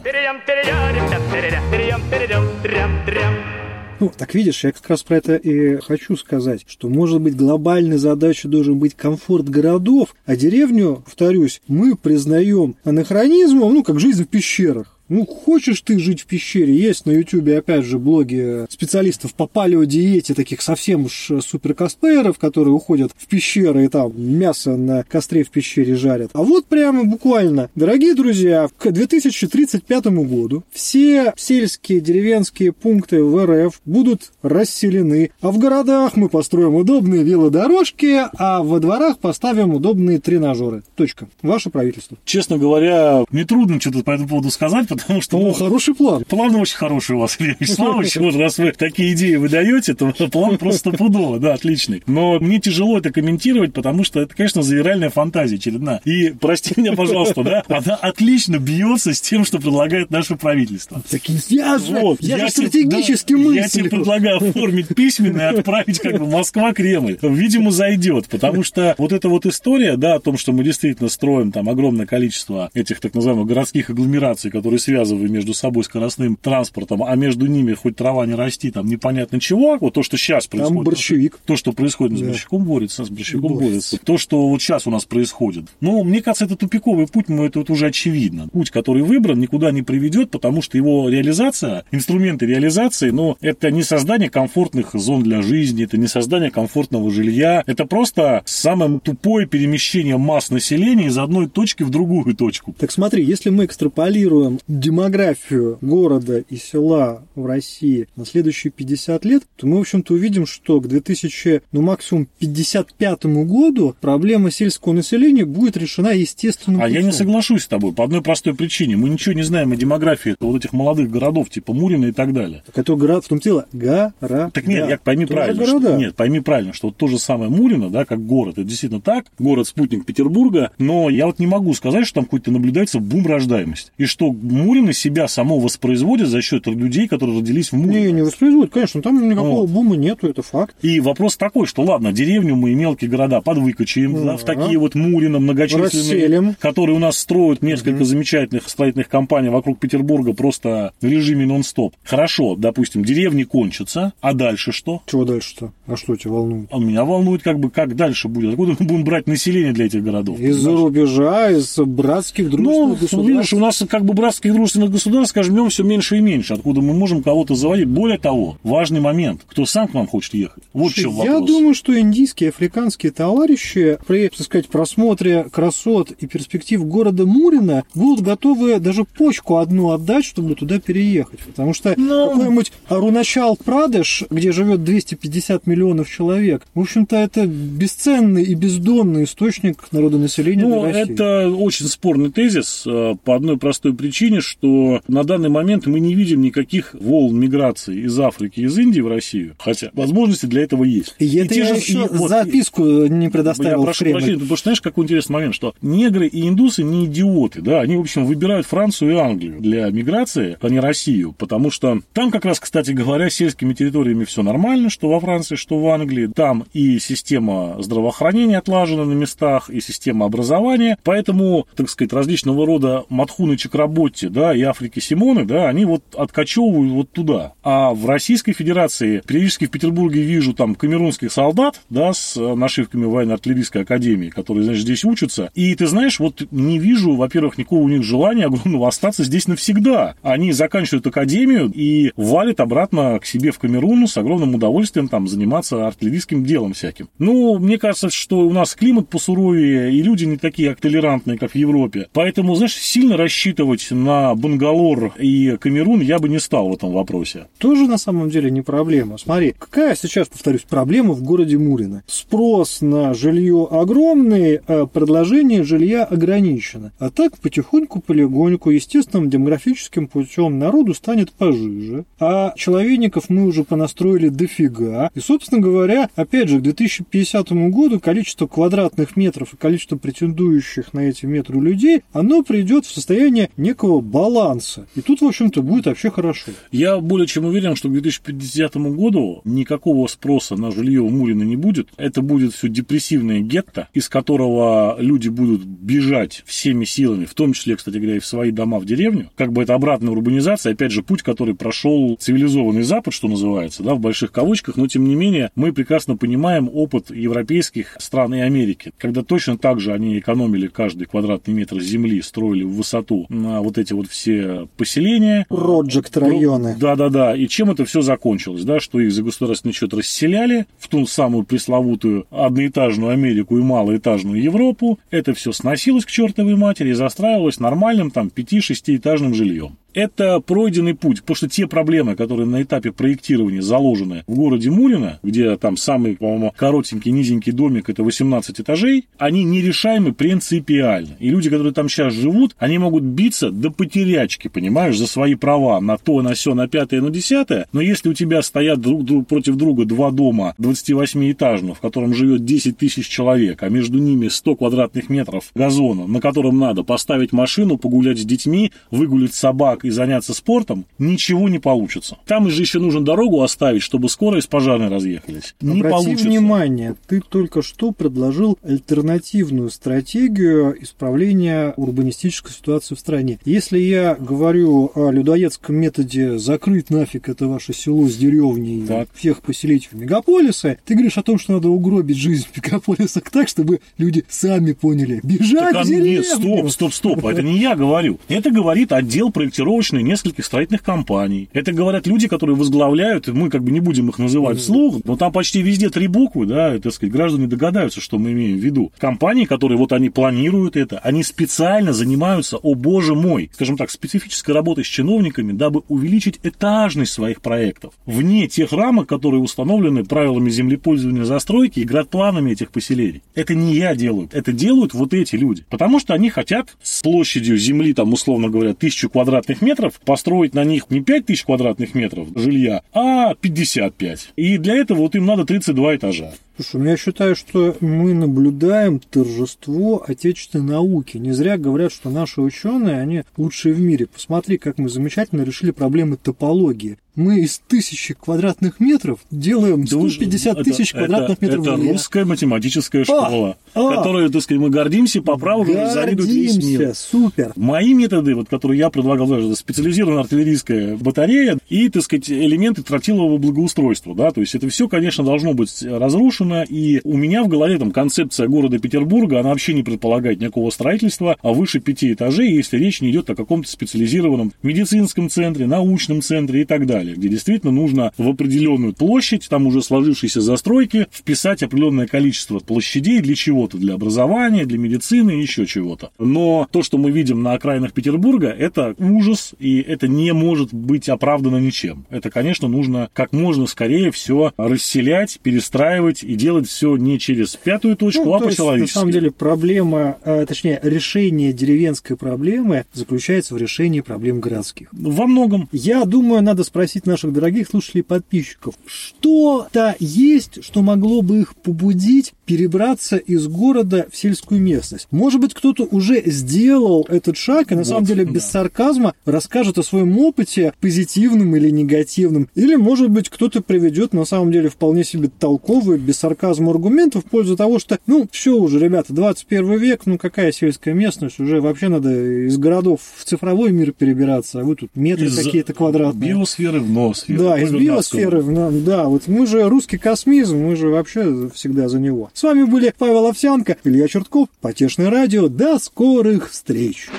Перейдем, 3.05 3.33
перейдем, 3.33 3.33
перейдем, 3.33 3.33
перейдем, 3.33 3.33
перейдем, 3.33 3.33
трям, 3.33 3.33
трям. 3.33 3.63
Ну, 4.00 4.12
так 4.17 4.33
видишь, 4.33 4.63
я 4.63 4.72
как 4.72 4.89
раз 4.89 5.03
про 5.03 5.17
это 5.17 5.36
и 5.36 5.77
хочу 5.77 6.17
сказать, 6.17 6.65
что, 6.67 6.89
может 6.89 7.22
быть, 7.22 7.38
глобальной 7.38 7.98
задачей 7.98 8.48
должен 8.48 8.77
быть 8.77 8.95
комфорт 8.95 9.48
городов, 9.48 10.15
а 10.25 10.36
деревню, 10.36 11.01
повторюсь, 11.05 11.62
мы 11.67 11.95
признаем 11.95 12.75
анахронизмом, 12.83 13.74
ну, 13.74 13.83
как 13.83 14.00
жизнь 14.00 14.25
в 14.25 14.27
пещерах. 14.27 14.92
Ну, 15.10 15.25
хочешь 15.25 15.81
ты 15.81 16.00
жить 16.00 16.22
в 16.22 16.25
пещере? 16.25 16.74
Есть 16.74 17.05
на 17.05 17.12
Ютубе, 17.12 17.57
опять 17.57 17.83
же, 17.83 18.00
блоги 18.00 18.65
специалистов 18.69 19.33
по 19.33 19.48
палеодиете, 19.48 20.33
таких 20.33 20.62
совсем 20.62 21.05
уж 21.05 21.31
супер 21.41 21.74
косплееров, 21.74 22.39
которые 22.39 22.74
уходят 22.74 23.12
в 23.17 23.27
пещеры 23.27 23.86
и 23.86 23.88
там 23.89 24.13
мясо 24.15 24.77
на 24.77 25.03
костре 25.03 25.43
в 25.43 25.50
пещере 25.50 25.95
жарят. 25.95 26.31
А 26.33 26.41
вот 26.41 26.67
прямо 26.67 27.03
буквально, 27.03 27.69
дорогие 27.75 28.15
друзья, 28.15 28.69
к 28.77 28.91
2035 28.91 30.05
году 30.05 30.63
все 30.72 31.33
сельские 31.36 32.00
деревенские 32.00 32.72
пункты 32.72 33.22
в 33.22 33.45
РФ 33.45 33.81
будут 33.86 34.31
расселены, 34.41 35.31
а 35.41 35.51
в 35.51 35.57
городах 35.57 36.15
мы 36.15 36.29
построим 36.29 36.75
удобные 36.75 37.24
велодорожки, 37.24 38.22
а 38.38 38.63
во 38.63 38.79
дворах 38.79 39.19
поставим 39.19 39.74
удобные 39.74 40.19
тренажеры. 40.19 40.83
Точка. 40.95 41.27
Ваше 41.41 41.69
правительство. 41.69 42.17
Честно 42.24 42.57
говоря, 42.57 43.25
мне 43.31 43.43
трудно 43.43 43.81
что-то 43.81 44.03
по 44.03 44.12
этому 44.12 44.29
поводу 44.29 44.50
сказать, 44.50 44.88
потому 44.95 45.21
что... 45.21 45.38
О, 45.38 45.47
ну, 45.47 45.53
хороший 45.53 45.95
план. 45.95 46.23
План 46.27 46.55
очень 46.55 46.77
хороший 46.77 47.15
у 47.15 47.19
вас, 47.19 47.35
Илья 47.39 47.55
Вячеславович. 47.59 48.17
Вот 48.17 48.35
раз 48.35 48.57
вы 48.57 48.71
такие 48.71 49.13
идеи 49.13 49.35
выдаете, 49.35 49.93
то 49.93 50.12
план 50.31 50.57
просто 50.57 50.91
пудово, 50.91 51.39
да, 51.39 51.53
отличный. 51.53 52.03
Но 52.07 52.39
мне 52.39 52.59
тяжело 52.59 52.97
это 52.97 53.12
комментировать, 53.12 53.73
потому 53.73 54.03
что 54.03 54.21
это, 54.21 54.35
конечно, 54.35 54.62
завиральная 54.62 55.09
фантазия 55.09 55.55
очередная. 55.55 56.01
И, 56.05 56.29
прости 56.29 56.73
меня, 56.77 56.93
пожалуйста, 56.93 57.43
да, 57.43 57.63
она 57.67 57.95
отлично 57.95 58.57
бьется 58.57 59.13
с 59.13 59.21
тем, 59.21 59.45
что 59.45 59.59
предлагает 59.59 60.12
наше 60.12 60.35
правительство. 60.35 61.01
Так 61.09 61.21
я 61.50 61.77
же, 61.77 62.00
Вот, 62.00 62.21
я, 62.21 62.38
же 62.38 62.53
тебе- 62.53 62.67
стратегически 62.67 63.33
да, 63.33 63.39
мыслю. 63.39 63.53
Я 63.53 63.67
тебе 63.67 63.89
предлагаю 63.89 64.38
оформить 64.38 64.88
письменно 64.89 65.41
и 65.41 65.57
отправить 65.57 66.00
как 66.00 66.19
бы 66.19 66.25
Москва-Кремль. 66.27 67.17
Видимо, 67.21 67.71
зайдет, 67.71 68.27
потому 68.27 68.63
что 68.63 68.95
вот 68.97 69.12
эта 69.12 69.29
вот 69.29 69.45
история, 69.45 69.97
да, 69.97 70.15
о 70.15 70.19
том, 70.19 70.38
что 70.38 70.51
мы 70.51 70.63
действительно 70.63 71.09
строим 71.09 71.51
там 71.51 71.69
огромное 71.69 72.05
количество 72.05 72.69
этих 72.73 73.00
так 73.00 73.13
называемых 73.13 73.47
городских 73.47 73.89
агломераций, 73.89 74.51
которые 74.51 74.79
связывают 74.84 75.32
между 75.32 75.54
собой 75.54 75.84
скоростным 75.84 76.36
транспортом, 76.36 77.04
а 77.04 77.16
между 77.16 77.48
ними 77.48 77.74
хоть 77.74 77.96
трава 77.96 78.25
не 78.25 78.36
расти, 78.36 78.72
там 78.72 78.86
непонятно 78.86 79.40
чего, 79.40 79.78
вот 79.80 79.94
то, 79.94 80.04
что 80.04 80.18
сейчас 80.18 80.48
происходит. 80.48 80.75
Там 80.75 80.84
борщевик. 80.84 81.40
То, 81.46 81.56
что 81.56 81.72
происходит, 81.74 82.18
с 82.18 82.22
Да. 82.22 82.28
борщевиком 82.28 82.63
борется, 82.63 83.06
с 83.06 83.10
борщевиком 83.10 83.54
Борется. 83.58 83.98
То, 83.98 84.18
что 84.18 84.48
вот 84.50 84.62
сейчас 84.62 84.88
у 84.88 84.92
нас 84.92 85.06
происходит. 85.06 85.66
Ну, 85.82 86.04
мне 86.04 86.22
кажется, 86.22 86.46
это 86.46 86.56
тупиковый 86.56 87.08
путь, 87.08 87.30
но 87.30 87.46
это 87.46 87.60
вот 87.60 87.70
уже 87.70 87.88
очевидно. 87.88 88.48
Путь, 88.52 88.72
который 88.72 89.04
выбран, 89.04 89.40
никуда 89.40 89.72
не 89.72 89.82
приведет, 89.82 90.32
потому 90.32 90.62
что 90.62 90.78
его 90.78 91.10
реализация, 91.10 91.86
инструменты 91.92 92.46
реализации, 92.46 93.10
ну, 93.10 93.38
это 93.42 93.72
не 93.72 93.84
создание 93.84 94.30
комфортных 94.30 94.92
зон 94.94 95.24
для 95.24 95.42
жизни, 95.42 95.84
это 95.86 95.98
не 95.98 96.08
создание 96.08 96.52
комфортного 96.52 97.10
жилья, 97.12 97.63
это 97.66 97.86
просто 97.86 98.42
самое 98.46 99.00
тупое 99.00 99.48
перемещение 99.48 100.18
масс 100.18 100.50
населения 100.50 101.08
из 101.08 101.18
одной 101.18 101.48
точки 101.48 101.84
в 101.84 101.90
другую 101.90 102.36
точку. 102.36 102.75
Так 102.78 102.92
смотри, 102.92 103.24
если 103.24 103.50
мы 103.50 103.66
экстраполируем 103.66 104.60
демографию 104.80 105.77
города 105.82 106.39
и 106.39 106.56
села 106.56 107.24
в 107.36 107.46
России 107.46 108.08
на 108.15 108.25
следующие 108.25 108.72
50 108.72 109.25
лет, 109.25 109.44
то 109.56 109.68
мы, 109.68 109.77
в 109.77 109.82
общем-то, 109.82 110.13
увидим, 110.13 110.46
что 110.46 110.82
к 110.82 110.88
2000, 110.88 111.62
ну, 111.72 111.82
максимум 111.82 112.27
55 112.39 113.25
году 113.25 113.96
проблема 114.01 114.51
сельского 114.51 114.94
населения 114.94 115.46
будет 115.46 115.77
решена 115.77 116.10
естественным 116.10 116.82
А 116.82 116.89
я 116.89 117.01
не 117.01 117.10
путем. 117.10 117.13
соглашусь 117.13 117.63
с 117.63 117.68
тобой 117.68 117.94
по 117.94 118.03
одной 118.03 118.22
простой 118.22 118.56
причине. 118.56 118.98
Мы 118.98 119.10
ничего 119.10 119.34
не 119.34 119.44
знаем 119.44 119.72
о 119.72 119.75
демографии 119.75 120.36
вот 120.39 120.58
этих 120.58 120.74
молодых 120.74 121.10
городов, 121.12 121.50
типа 121.50 121.74
Мурина 121.74 122.08
и 122.08 122.12
так 122.12 122.34
далее. 122.34 122.63
Так 122.65 122.77
это 122.77 122.96
город, 122.96 123.25
в 123.25 123.27
том 123.30 123.39
дело, 123.39 123.68
города. 123.72 124.51
Так 124.53 124.68
нет, 124.68 124.89
я 124.89 124.98
пойми 124.98 125.25
Тоже 125.25 125.36
правильно. 125.36 125.65
Что, 125.65 125.98
нет, 125.98 126.15
пойми 126.15 126.39
правильно, 126.39 126.74
что 126.74 126.88
вот 126.88 126.98
то 126.98 127.08
же 127.08 127.20
самое 127.20 127.50
Мурино, 127.50 127.89
да, 127.89 128.06
как 128.06 128.25
город, 128.25 128.58
это 128.58 128.63
действительно 128.63 129.01
так, 129.01 129.25
город-спутник 129.39 130.06
Петербурга, 130.06 130.72
но 130.77 131.10
я 131.10 131.25
вот 131.27 131.39
не 131.39 131.48
могу 131.48 131.74
сказать, 131.74 132.06
что 132.06 132.15
там 132.15 132.25
какой-то 132.25 132.51
наблюдается 132.51 133.00
бум 133.00 133.25
рождаемости. 133.27 133.92
И 133.98 134.06
что 134.06 134.32
Мурино 134.63 134.93
себя 134.93 135.27
само 135.27 135.60
воспроизводит 135.60 136.27
за 136.27 136.41
счет 136.41 136.65
людей, 136.67 137.08
которые 137.08 137.39
родились 137.39 137.72
в 137.72 137.74
Мурино. 137.74 137.91
Не, 138.05 138.12
не 138.12 138.22
воспроизводит, 138.22 138.72
конечно, 138.74 139.01
там 139.01 139.27
никакого 139.27 139.62
Вот. 139.62 139.70
бума 139.70 139.96
нету, 139.96 140.27
это 140.27 140.41
факт. 140.41 140.75
И 140.82 141.00
вопрос 141.00 141.38
такой, 141.38 141.67
что 141.67 141.82
ладно, 141.84 142.12
деревню 142.13 142.55
мы 142.55 142.72
и 142.72 142.75
мелкие 142.75 143.10
города 143.10 143.41
подвыкачаем, 143.41 144.13
да, 144.25 144.38
в 144.38 144.43
Ага. 144.43 144.53
такие 144.55 144.77
вот 144.79 144.96
Мурино 144.96 145.39
многочисленные, 145.39 145.88
Расселим. 145.89 146.55
которые 146.60 146.96
у 146.96 147.00
нас 147.00 147.17
строят 147.17 147.62
несколько 147.62 148.05
замечательных 148.05 148.70
строительных 148.70 149.10
компаний 149.10 149.50
вокруг 149.50 149.79
Петербурга 149.79 150.34
просто 150.34 150.93
в 151.01 151.05
режиме 151.05 151.46
нон-стоп. 151.46 151.93
Хорошо, 152.03 152.55
допустим, 152.55 153.03
деревни 153.03 153.43
кончатся, 153.43 154.13
а 154.22 154.34
дальше 154.34 154.72
что? 154.72 155.01
Чего 155.05 155.25
дальше-то? 155.25 155.72
А 155.88 155.96
что 155.98 156.15
тебя 156.15 156.32
волнует? 156.32 156.70
А 156.72 156.77
меня 156.79 157.03
волнует, 157.05 157.43
как 157.43 157.60
бы, 157.60 157.70
как 157.70 157.96
дальше 157.96 158.27
будет. 158.27 158.51
Откуда 158.51 158.75
мы 158.79 158.86
будем 158.86 159.03
брать 159.03 159.27
население 159.27 159.74
для 159.74 159.86
этих 159.86 160.03
городов? 160.03 160.39
Из-за 160.39 160.72
рубежа, 160.72 161.50
из 161.51 161.77
братских, 161.77 162.46
Ну, 162.46 162.58
дружественных 162.58 163.00
государств. 163.01 163.29
видишь, 163.29 163.53
у 163.53 163.60
нас 163.60 163.84
как 163.89 164.05
бы 164.05 164.13
братских 164.13 164.52
дружественных 164.53 164.91
государств, 164.91 165.31
скажем, 165.31 165.53
днем 165.55 165.69
все 165.69 165.83
меньше 165.83 166.17
и 166.17 166.22
меньше. 166.22 166.53
Откуда 166.53 166.81
мы 166.81 166.93
можем 166.93 167.22
кого-то 167.24 167.55
заводить. 167.55 167.88
Более 167.88 168.17
того, 168.17 168.57
важный 168.63 169.00
момент. 169.00 169.41
Кто 169.48 169.65
сам 169.65 169.88
к 169.88 169.93
нам 169.93 170.07
хочет 170.07 170.33
ехать? 170.33 170.63
Вот 170.74 170.91
в 170.91 170.95
чем 170.95 171.12
Я 171.17 171.33
вопрос. 171.33 171.48
думаю, 171.48 171.74
что 171.75 172.00
индийские, 172.00 172.50
африканские 172.50 173.12
товарищи 173.12 173.98
при, 174.07 174.27
так 174.29 174.41
сказать, 174.45 174.67
просмотре 174.67 175.45
красот 175.51 176.12
и 176.12 176.27
перспектив 176.27 176.86
города 176.86 177.25
Мурина 177.25 177.83
будут 177.95 178.24
готовы 178.25 178.79
даже 178.79 179.03
почку 179.03 179.58
одну 179.58 179.91
отдать, 179.91 180.25
чтобы 180.25 180.56
туда 180.56 180.80
переехать. 180.80 181.39
Потому 181.41 181.73
что 181.73 181.93
Ну. 181.97 182.30
какой-нибудь 182.30 182.71
Аруначал 182.88 183.56
Прадеш, 183.58 184.23
где 184.30 184.51
живет 184.51 184.84
250 184.84 185.67
миллионов 185.67 186.10
человек, 186.10 186.63
в 186.73 186.80
общем-то, 186.80 187.15
это 187.15 187.47
бесценный 187.47 188.43
и 188.43 188.54
бездонный 188.56 189.23
источник 189.25 189.91
народонаселения 189.91 190.65
Ну, 190.65 190.82
для 190.84 190.93
России. 190.93 191.13
это 191.13 191.49
очень 191.49 191.88
спорный 191.88 192.32
тезис 192.32 192.84
э, 192.86 193.15
по 193.23 193.36
одной 193.36 193.58
простой 193.58 193.93
причине, 193.93 194.41
что 194.43 195.01
на 195.08 195.23
данный 195.23 195.49
момент 195.49 195.86
мы 195.86 195.99
не 195.99 196.13
видим 196.15 196.41
никаких 196.41 196.93
волн 196.99 197.39
миграции 197.39 198.01
из 198.06 198.19
Африки, 198.19 198.62
из 198.62 198.77
Индии 198.77 199.01
в 199.01 199.08
Россию, 199.08 199.56
хотя 199.60 199.89
возможности 199.93 200.45
для 200.45 200.63
этого 200.63 200.84
есть. 200.84 201.15
И 201.19 201.36
это 201.38 201.53
те 201.53 201.60
я 201.62 201.65
же- 201.67 201.75
еще 201.75 201.93
и 202.06 202.08
вот- 202.17 202.29
записку 202.29 202.84
не 202.84 203.25
Я 203.25 203.32
предоставил 203.32 203.82
в 203.82 203.86
прошу 203.86 204.03
Кремль. 204.06 204.13
прощения, 204.19 204.39
потому 204.39 204.58
что 204.58 204.63
знаешь, 204.63 204.82
какой 204.82 205.03
интересный 205.06 205.34
момент, 205.34 205.56
что 205.56 205.73
негры 205.82 206.27
и 206.27 206.47
индусы 206.47 206.84
не 206.84 207.06
идиоты, 207.06 207.62
да, 207.62 207.82
они, 207.82 207.95
в 207.97 208.01
общем, 208.01 208.25
выбирают 208.25 208.65
Францию 208.65 209.12
и 209.12 209.15
Англию 209.17 209.60
для 209.60 209.89
миграции, 209.89 210.58
а 210.62 210.69
не 210.69 210.79
Россию, 210.79 211.34
потому 211.38 211.71
что 211.71 211.99
там 212.13 212.32
как 212.32 212.45
раз, 212.45 212.60
кстати 212.60 212.91
говоря, 212.91 213.29
с 213.29 213.34
сельскими 213.36 213.73
территориями 213.73 214.23
все 214.25 214.43
нормально, 214.43 214.89
что 214.89 215.10
во 215.10 215.19
Франции, 215.19 215.56
что 215.56 215.79
в 215.79 215.88
Англии, 215.88 216.27
там 216.27 216.65
и 216.73 216.99
система 216.99 217.75
здравоохранения 217.79 218.58
отлажена 218.58 219.06
на 219.06 219.13
местах, 219.13 219.69
и 219.69 219.79
система 219.82 220.25
образования, 220.25 220.97
поэтому, 221.03 221.67
так 221.75 221.89
сказать, 221.89 222.13
различного 222.13 222.65
рода 222.65 223.03
Матхуны 223.10 223.58
Чакработти, 223.58 224.27
да, 224.34 224.54
и 224.54 224.62
Африки 224.63 225.00
Симоны, 225.00 225.46
да, 225.46 225.69
они 225.69 225.86
вот 225.86 226.04
откачевывают 226.17 226.91
вот 226.91 227.12
туда. 227.12 227.54
А 227.63 227.93
в 227.93 228.06
Российской 228.06 228.54
Федерации 228.54 229.22
периодически 229.26 229.65
в 229.65 229.72
Петербурге 229.72 230.22
вижу 230.22 230.54
там 230.54 230.76
камерунских 230.76 231.32
солдат, 231.32 231.82
да, 231.89 232.13
с 232.13 232.36
э, 232.36 232.56
нашивками 232.56 233.06
военно-артиллерийской 233.06 233.84
академии, 233.84 234.30
которые, 234.30 234.63
значит, 234.63 234.84
здесь 234.84 235.06
учатся. 235.06 235.52
И 235.54 235.74
ты 235.76 235.88
знаешь, 235.88 236.19
вот 236.19 236.46
не 236.52 236.80
вижу, 236.80 237.15
во-первых, 237.15 237.58
никакого 237.58 237.82
у 237.82 237.88
них 237.88 238.04
желания 238.04 238.46
огромного 238.46 238.88
остаться 238.88 239.24
здесь 239.24 239.48
навсегда. 239.48 240.15
Они 240.24 240.52
заканчивают 240.52 241.06
академию 241.06 241.72
и 241.74 242.12
валят 242.17 242.60
обратно 242.60 243.19
к 243.19 243.26
себе 243.26 243.52
в 243.52 243.60
Камерун 243.60 244.08
с 244.08 244.17
огромным 244.17 244.56
удовольствием 244.56 245.08
там 245.08 245.28
заниматься 245.28 245.88
артиллерийским 245.88 246.43
делом 246.43 246.74
всяким. 246.74 247.10
Ну, 247.19 247.60
мне 247.60 247.78
кажется, 247.78 248.10
что 248.10 248.39
у 248.39 248.52
нас 248.52 248.74
климат 248.74 249.08
посуровее, 249.10 249.93
и 249.93 250.02
люди 250.02 250.26
не 250.26 250.38
такие 250.38 250.74
толерантные, 250.76 251.38
как 251.38 251.52
в 251.52 251.56
Европе. 251.56 252.08
Поэтому, 252.13 252.56
знаешь, 252.56 252.76
сильно 252.76 253.17
рассчитывать 253.17 253.88
на 253.91 254.22
Бангалор 254.36 255.13
и 255.19 255.57
Камерун 255.59 256.01
я 256.01 256.19
бы 256.19 256.29
не 256.29 256.39
стал 256.39 256.69
в 256.69 256.73
этом 256.73 256.91
вопросе. 256.91 257.47
тоже 257.57 257.88
на 257.88 257.97
самом 257.97 258.29
деле 258.29 258.51
не 258.51 258.62
проблема. 258.62 259.17
Смотри, 259.17 259.53
какая 259.57 259.95
сейчас, 259.95 260.27
повторюсь, 260.27 260.65
проблема 260.67 261.13
в 261.13 261.23
городе 261.23 261.57
Мурино? 261.57 262.03
Спрос 262.07 262.81
на 262.81 263.13
жилье 263.13 263.67
огромный, 263.69 264.62
а 264.67 264.86
предложение 264.86 265.63
жилья 265.63 266.03
ограничено. 266.03 266.91
А 266.99 267.09
так 267.09 267.38
потихоньку, 267.38 268.01
полегоньку, 268.01 268.69
естественным 268.69 269.29
демографическим 269.29 270.07
путем 270.07 270.59
народу 270.59 270.93
станет 270.93 271.31
пожиже, 271.31 272.05
а 272.19 272.53
человейников 272.55 273.29
мы 273.29 273.45
уже 273.45 273.63
понастроили 273.63 274.29
дофига. 274.29 275.09
И, 275.15 275.19
собственно 275.19 275.62
говоря, 275.62 276.09
опять 276.15 276.49
же, 276.49 276.59
к 276.59 276.63
2050 276.63 277.51
году 277.71 277.99
количество 277.99 278.47
квадратных 278.47 279.15
метров 279.15 279.53
и 279.53 279.57
количество 279.57 279.97
претендующих 279.97 280.93
на 280.93 281.01
эти 281.01 281.25
метры 281.25 281.59
людей, 281.59 282.01
оно 282.12 282.43
придет 282.43 282.86
в 282.86 282.93
состояние 282.93 283.49
некого 283.57 284.01
баланса. 284.04 284.88
И 284.96 285.02
тут, 285.02 285.22
в 285.22 285.26
общем-то, 285.26 285.62
будет 285.62 285.86
вообще 285.86 286.12
хорошо. 286.12 286.52
Я 286.72 287.00
более 287.00 287.28
чем 287.28 287.46
уверен, 287.46 287.76
что 287.76 287.89
к 287.89 287.94
2050 287.94 288.76
году 288.76 289.42
никакого 289.46 290.08
спроса 290.08 290.56
на 290.56 290.72
жилье 290.72 291.02
в 291.02 291.12
Мурино 291.12 291.44
не 291.44 291.56
будет. 291.56 291.89
Это 291.98 292.22
будет 292.22 292.54
все 292.54 292.68
депрессивное 292.68 293.39
гетто, 293.39 293.88
из 293.94 294.10
которого 294.10 294.98
люди 295.00 295.30
будут 295.30 295.63
бежать 295.66 296.44
всеми 296.46 296.86
силами, 296.86 297.26
в 297.26 297.34
том 297.34 297.54
числе, 297.54 297.76
кстати 297.76 297.98
говоря, 297.98 298.18
и 298.18 298.20
в 298.20 298.26
свои 298.26 298.52
дома 298.52 298.80
в 298.80 298.86
деревню. 298.86 299.30
Как 299.36 299.52
бы 299.52 299.63
это 299.63 299.74
обратная 299.74 300.12
урбанизация, 300.12 300.74
опять 300.74 300.92
же, 300.92 301.04
путь, 301.04 301.24
который 301.24 301.56
прошел 301.56 302.18
цивилизованный 302.20 302.84
Запад, 302.84 303.13
что 303.13 303.28
называется, 303.28 303.84
да, 303.84 303.96
в 303.96 304.00
больших 304.00 304.32
кавычках, 304.32 304.78
но 304.78 304.88
тем 304.88 305.08
не 305.08 305.16
менее 305.16 305.52
мы 305.56 305.74
прекрасно 305.74 306.18
понимаем 306.18 306.70
опыт 306.74 307.10
европейских 307.10 307.96
стран 308.00 308.34
и 308.36 308.39
Америки, 308.39 308.92
когда 308.98 309.24
точно 309.24 309.58
так 309.58 309.80
же 309.80 309.94
они 309.94 310.20
экономили 310.20 310.68
каждый 310.68 311.06
квадратный 311.06 311.54
метр 311.54 311.80
земли, 311.80 312.22
строили 312.22 312.63
в 312.63 312.74
высоту 312.74 313.26
на 313.30 313.62
вот 313.62 313.78
эти 313.78 313.92
эти 313.93 313.95
вот 313.95 314.08
все 314.08 314.67
поселения. 314.77 315.45
Проджект 315.49 316.17
районы. 316.17 316.75
Да-да-да. 316.79 317.36
И 317.36 317.47
чем 317.47 317.71
это 317.71 317.86
все 317.86 318.01
закончилось, 318.01 318.63
да, 318.63 318.79
что 318.79 318.99
их 318.99 319.12
за 319.12 319.23
государственный 319.23 319.73
счет 319.73 319.93
расселяли 319.93 320.65
в 320.77 320.88
ту 320.88 321.06
самую 321.06 321.43
пресловутую 321.43 322.25
одноэтажную 322.32 323.12
Америку 323.12 323.58
и 323.58 323.62
малоэтажную 323.62 324.41
Европу. 324.41 324.99
Это 325.12 325.34
все 325.34 325.51
сносилось 325.51 326.06
к 326.06 326.10
чертовой 326.10 326.56
матери 326.56 326.89
и 326.89 326.93
застраивалось 326.93 327.60
нормальным 327.60 328.12
там 328.12 328.32
5-6-этажным 328.36 329.34
жильем. 329.34 329.77
Это 329.93 330.39
пройденный 330.39 330.95
путь, 330.95 331.21
потому 331.21 331.36
что 331.36 331.47
те 331.47 331.67
проблемы, 331.67 332.15
которые 332.15 332.47
на 332.47 332.63
этапе 332.63 332.91
проектирования 332.91 333.62
заложены 333.62 334.23
в 334.27 334.36
городе 334.36 334.71
Мулино, 334.71 335.19
где 335.21 335.56
там 335.58 335.77
самый, 335.77 336.15
по-моему, 336.15 336.53
коротенький, 336.56 337.12
низенький 337.12 337.51
домик, 337.51 337.89
это 337.89 338.03
18 338.03 338.62
этажей, 338.62 339.08
они 339.17 339.43
нерешаемы 339.43 340.13
принципиально. 340.13 341.15
И 341.19 341.29
люди, 341.29 341.49
которые 341.49 341.73
там 341.73 341.89
сейчас 341.89 342.13
живут, 342.13 342.56
они 342.58 342.77
могут 342.79 343.03
биться 343.03 343.51
до 343.51 343.69
потерячки, 343.69 344.47
понимаешь, 344.47 344.97
за 344.97 345.08
свои 345.08 345.36
права 345.36 345.79
на 345.79 345.97
то, 345.97 346.21
на 346.21 346.34
все, 346.34 346.56
на 346.56 346.67
пятое, 346.67 347.01
на 347.01 347.12
десятое. 347.12 347.67
Но 347.71 347.82
если 347.82 348.10
у 348.10 348.13
тебя 348.13 348.41
стоят 348.41 348.79
друг, 348.79 349.03
друг 349.03 349.27
против 349.27 349.56
друга 349.56 349.86
два 349.86 350.12
дома 350.12 350.56
28-этажных, 350.60 351.75
в 351.75 351.79
котором 351.82 352.13
живет 352.13 352.45
10 352.45 352.77
тысяч 352.77 353.08
человек, 353.08 353.62
а 353.62 353.69
между 353.69 353.99
ними 353.99 354.27
100 354.27 354.56
квадратных 354.56 355.10
метров 355.10 355.51
газона, 355.53 356.08
на 356.08 356.19
котором 356.19 356.58
надо 356.58 356.84
поставить 356.84 357.32
машину, 357.32 357.77
погулять 357.77 358.19
с 358.19 358.25
детьми, 358.25 358.71
выгулить 358.89 359.34
собак, 359.34 359.83
и 359.84 359.89
заняться 359.89 360.34
спортом, 360.34 360.86
ничего 360.98 361.48
не 361.50 361.60
получится. 361.60 362.17
Там 362.26 362.50
же 362.50 362.62
еще 362.62 362.80
нужно 362.80 363.02
дорогу 363.02 363.41
оставить, 363.43 363.82
чтобы 363.84 364.10
скоро 364.10 364.39
из 364.39 364.48
пожарной 364.48 364.88
разъехались. 364.89 365.56
Не 365.62 365.80
Обрати 365.82 365.91
получится. 366.06 366.26
внимание, 366.28 366.96
ты 367.08 367.22
только 367.22 367.62
что 367.62 367.91
предложил 367.91 368.58
альтернативную 368.63 369.69
стратегию 369.69 370.76
исправления 370.82 371.74
урбанистической 371.78 372.52
ситуации 372.52 372.96
в 372.96 373.00
стране. 373.00 373.39
Если 373.46 373.78
я 373.80 374.15
говорю 374.15 374.91
о 374.96 375.12
людоедском 375.12 375.76
методе 375.76 376.38
закрыть 376.38 376.89
нафиг 376.89 377.30
это 377.30 377.48
ваше 377.48 377.74
село 377.74 378.08
с 378.08 378.15
деревней 378.15 378.86
Так. 378.88 379.08
и 379.13 379.17
всех 379.17 379.41
поселить 379.41 379.89
в 379.91 379.96
мегаполисы, 379.96 380.78
ты 380.86 380.93
говоришь 380.93 381.17
о 381.17 381.24
том, 381.24 381.38
что 381.39 381.54
надо 381.54 381.69
угробить 381.69 382.17
жизнь 382.17 382.46
в 382.54 382.58
мегаполисах 382.58 383.30
так, 383.30 383.48
чтобы 383.48 383.80
люди 383.98 384.24
сами 384.30 384.74
поняли. 384.74 385.19
Бежать 385.24 385.72
Так, 385.72 385.76
а, 385.76 385.84
в 385.84 385.88
деревню! 385.88 386.10
нет, 386.12 386.26
стоп, 386.26 386.69
стоп, 386.72 386.93
стоп. 386.93 387.26
Это 387.26 387.41
не 387.41 387.60
я 387.60 387.76
говорю. 387.76 388.19
Это 388.28 388.52
говорит 388.52 388.91
отдел 388.91 389.32
проектировочный 389.73 390.03
нескольких 390.03 390.45
строительных 390.45 390.83
компаний. 390.83 391.49
Это 391.53 391.71
говорят 391.71 392.07
люди, 392.07 392.27
которые 392.27 392.55
возглавляют, 392.55 393.27
мы 393.27 393.49
как 393.49 393.63
бы 393.63 393.71
не 393.71 393.79
будем 393.79 394.09
их 394.09 394.19
называть 394.19 394.59
вслух, 394.59 395.01
но 395.03 395.15
там 395.15 395.31
почти 395.31 395.62
везде 395.62 395.89
три 395.89 396.07
буквы, 396.07 396.45
да, 396.45 396.77
так 396.79 396.93
сказать, 396.93 397.13
граждане 397.13 397.47
догадаются, 397.47 398.01
что 398.01 398.19
мы 398.19 398.31
имеем 398.31 398.57
в 398.57 398.62
виду. 398.62 398.91
Компании, 398.97 399.45
которые 399.45 399.77
вот 399.77 399.91
они 399.91 400.09
планируют 400.09 400.75
это, 400.75 400.99
они 400.99 401.23
специально 401.23 401.93
занимаются, 401.93 402.57
о 402.57 402.75
боже 402.75 403.15
мой, 403.15 403.49
скажем 403.53 403.77
так, 403.77 403.89
специфической 403.89 404.51
работой 404.51 404.83
с 404.83 404.88
чиновниками, 404.88 405.53
дабы 405.53 405.83
увеличить 405.88 406.39
этажность 406.43 407.13
своих 407.13 407.41
проектов. 407.41 407.93
Вне 408.05 408.47
тех 408.47 408.71
рамок, 408.71 409.07
которые 409.07 409.41
установлены 409.41 410.03
правилами 410.03 410.49
землепользования 410.49 411.23
застройки 411.23 411.79
и 411.79 411.83
градпланами 411.83 412.51
этих 412.51 412.69
поселений. 412.71 413.23
Это 413.33 413.55
не 413.55 413.75
я 413.75 413.95
делаю, 413.95 414.29
это 414.31 414.51
делают 414.51 414.93
вот 414.93 415.13
эти 415.13 415.36
люди. 415.36 415.65
Потому 415.69 415.99
что 415.99 416.13
они 416.13 416.29
хотят 416.29 416.75
с 416.83 417.01
площадью 417.01 417.57
земли, 417.57 417.93
там, 417.93 418.13
условно 418.13 418.49
говоря, 418.49 418.73
тысячу 418.73 419.09
квадратных 419.09 419.62
метров, 419.63 419.99
построить 420.06 420.54
на 420.54 420.63
них 420.63 420.89
не 420.89 421.02
5 421.02 421.26
тысяч 421.26 421.43
квадратных 421.43 421.95
метров 421.95 422.28
жилья, 422.36 422.82
а 422.93 423.36
55. 423.36 424.34
И 424.36 424.58
для 424.58 424.76
этого 424.76 424.99
вот 424.99 425.15
им 425.15 425.26
надо 425.26 425.45
32 425.45 425.95
этажа. 425.95 426.32
Слушай, 426.56 426.82
ну 426.82 426.86
я 426.89 426.98
считаю, 426.98 427.36
что 427.36 427.76
мы 427.80 428.13
наблюдаем 428.13 429.00
торжество 429.00 430.04
отечественной 430.08 430.74
науки. 430.74 431.18
Не 431.18 431.32
зря 431.32 431.58
говорят, 431.58 431.92
что 431.92 432.10
наши 432.12 432.42
ученые, 432.42 433.02
они 433.02 433.24
лучшие 433.38 433.74
в 433.74 433.80
мире. 433.82 434.06
Посмотри, 434.06 434.58
как 434.60 434.78
мы 434.78 434.88
замечательно 434.89 435.42
решили 435.42 435.72
проблемы 435.72 436.16
топологии. 436.18 436.98
Мы 437.16 437.42
из 437.42 437.62
тысячи 437.68 438.16
квадратных 438.16 438.80
метров 438.80 439.20
делаем 439.30 439.86
Да 439.86 439.98
вы 439.98 440.10
же- 440.10 440.16
150 440.16 440.56
это- 440.60 440.63
тысяч 440.63 440.94
квадратных 440.94 441.38
это, 441.38 441.46
метров 441.46 441.68
Это 441.68 441.78
жилья. 441.78 441.92
русская 441.94 442.26
математическая 442.26 443.04
школа, 443.04 443.56
а. 443.76 443.96
которую, 443.98 444.32
так 444.32 444.42
сказать, 444.42 444.60
мы 444.62 444.72
гордимся, 444.72 445.22
по 445.22 445.38
праву 445.38 445.63
завидует 445.66 446.30
весь 446.32 446.58
мир. 446.58 446.80
Гордимся, 446.80 447.00
супер. 447.00 447.54
Мои 447.56 447.94
методы, 447.94 448.34
вот, 448.34 448.50
которые 448.50 448.80
я 448.80 448.89
предлагал, 448.89 449.28
даже 449.28 449.46
это 449.46 449.56
специализированная 449.56 450.22
артиллерийская 450.24 450.98
батарея 450.98 451.60
и, 451.70 451.88
так 451.89 452.02
сказать, 452.02 452.32
элементы 452.32 452.82
тротилового 452.82 453.38
благоустройства, 453.38 454.16
да, 454.16 454.32
то 454.32 454.42
есть 454.42 454.56
это 454.56 454.68
все, 454.70 454.88
конечно, 454.88 455.24
должно 455.24 455.54
быть 455.54 455.84
разрушено, 455.84 456.42
и 456.69 457.01
у 457.03 457.15
меня 457.15 457.43
в 457.43 457.47
голове 457.47 457.77
там 457.77 457.91
концепция 457.91 458.47
города 458.47 458.79
Петербурга, 458.79 459.39
она 459.39 459.49
вообще 459.49 459.73
не 459.73 459.84
предполагает 459.84 460.39
никакого 460.39 460.69
строительства 460.69 461.38
а 461.41 461.53
выше 461.53 461.79
пяти 461.79 462.13
этажей, 462.13 462.53
если 462.53 462.77
речь 462.77 463.01
не 463.01 463.12
идет 463.12 463.29
о 463.29 463.36
каком-то 463.36 463.69
специализированном 463.69 464.53
медицинском 464.63 465.29
центре, 465.29 465.67
научном 465.67 466.21
центре 466.21 466.62
и 466.62 466.65
так 466.65 466.86
далее, 466.86 467.15
где 467.15 467.29
действительно 467.29 467.71
нужно 467.71 468.12
в 468.17 468.27
определенную 468.27 468.93
площадь, 468.93 469.47
там 469.49 469.67
уже 469.67 469.82
сложившейся 469.82 470.41
застройки, 470.41 471.08
вписать 471.12 471.63
определенное 471.63 472.08
количество 472.08 472.60
площадей 472.60 473.19
для 473.21 473.36
чего-то, 473.36 473.77
для 473.77 473.95
образования, 473.95 474.65
для 474.65 474.77
медицины 474.77 475.32
еще 475.32 475.65
чего-то. 475.65 476.12
Но 476.17 476.67
то, 476.71 476.82
что 476.82 476.97
мы 476.97 477.12
видим 477.12 477.43
на 477.43 477.53
окраинах 477.53 477.93
Петербурга, 477.93 478.47
это 478.47 478.95
ужас, 478.97 479.53
и 479.60 479.79
это 479.79 480.08
не 480.08 480.34
может 480.34 480.73
быть 480.73 481.10
оправдано 481.10 481.58
ничем. 481.58 482.06
Это, 482.10 482.29
конечно, 482.29 482.67
нужно 482.67 483.10
как 483.13 483.34
можно 483.34 483.67
скорее 483.67 484.12
все 484.12 484.53
расселять, 484.58 485.39
перестраивать 485.41 486.23
делать 486.36 486.67
все 486.67 486.96
не 486.98 487.19
через 487.19 487.56
пятую 487.56 487.96
точку, 487.96 488.26
Ну, 488.26 488.34
а 488.36 488.39
то 488.39 488.46
по-человечески. 488.48 488.96
на 488.96 489.02
самом 489.02 489.12
деле 489.12 489.32
проблема, 489.32 490.17
э, 490.24 490.46
точнее 490.48 490.80
решение 490.84 491.54
деревенской 491.54 492.15
проблемы 492.17 492.86
заключается 492.93 493.54
в 493.54 493.58
решении 493.58 494.02
проблем 494.02 494.39
городских. 494.39 494.89
Во 494.91 495.26
многом. 495.28 495.69
Я 495.72 496.06
думаю, 496.06 496.41
надо 496.41 496.63
спросить 496.63 497.06
наших 497.06 497.34
дорогих 497.34 497.67
слушателей 497.69 498.02
и 498.02 498.04
подписчиков, 498.04 498.76
что-то 498.86 499.96
есть, 500.00 500.63
что 500.63 500.82
могло 500.82 501.22
бы 501.22 501.39
их 501.41 501.56
побудить 501.56 502.34
перебраться 502.46 503.17
из 503.17 503.48
города 503.48 504.08
в 504.12 504.17
сельскую 504.17 504.60
местность. 504.62 505.08
Может 505.12 505.39
быть, 505.39 505.54
кто-то 505.54 505.84
уже 505.84 506.22
сделал 506.26 507.06
этот 507.10 507.38
шаг 507.38 507.72
и 507.72 507.76
на 507.76 507.82
Вот, 507.82 507.88
самом 507.88 508.06
деле 508.06 508.26
без 508.26 508.43
да. 508.43 508.50
сарказма 508.50 509.13
расскажет 509.26 509.78
о 509.78 509.84
своем 509.84 510.17
опыте, 510.19 510.74
позитивном 510.82 511.56
или 511.56 511.69
негативном. 511.69 512.50
Или, 512.56 512.76
может 512.76 513.10
быть, 513.10 513.30
кто-то 513.30 513.62
приведет 513.62 514.13
на 514.13 514.26
самом 514.26 514.52
деле 514.52 514.69
вполне 514.69 515.04
себе 515.04 515.30
толковые, 515.39 516.00
без 516.00 516.17
сарказма 516.23 516.71
аргументы 516.71 517.19
в 517.19 517.25
пользу 517.25 517.57
того, 517.57 517.79
что, 517.79 517.99
ну, 518.07 518.29
все 518.31 518.51
уже, 518.55 518.79
ребята, 518.79 519.12
21 519.12 519.77
век, 519.77 520.01
ну, 520.05 520.17
какая 520.17 520.53
сельская 520.53 520.93
местность, 520.93 521.38
уже 521.41 521.59
вообще 521.59 521.89
надо 521.89 522.09
из 522.47 522.57
городов 522.57 523.01
в 523.17 523.25
цифровой 523.25 523.73
мир 523.73 523.91
перебираться, 523.91 524.62
а 524.62 524.63
вы 524.63 524.77
тут 524.77 524.91
метры 524.95 525.25
Из 525.25 525.36
какие-то 525.36 525.73
квадратные. 525.73 526.29
Биосферы 526.31 526.79
в 526.79 526.89
ноосферу. 526.89 527.43
Да, 527.43 527.59
из 527.59 527.71
биосферы, 527.71 528.39
в 528.41 528.51
нам- 528.51 528.86
да, 528.86 529.03
вот 529.09 529.27
мы 529.27 529.45
же 529.45 529.67
русский 529.67 529.97
космизм, 529.97 530.59
мы 530.59 530.77
же 530.77 530.88
вообще 530.88 531.49
всегда 531.53 531.89
за 531.89 531.99
него. 531.99 532.29
С 532.33 532.43
вами 532.43 532.63
были 532.63 532.93
Павел 532.97 533.27
Овсянко, 533.27 533.75
Илья 533.83 534.07
Чертков, 534.07 534.47
Потешное 534.62 535.09
радио. 535.09 535.49
До 535.49 535.77
скорых 535.77 536.49
встреч! 536.51 537.09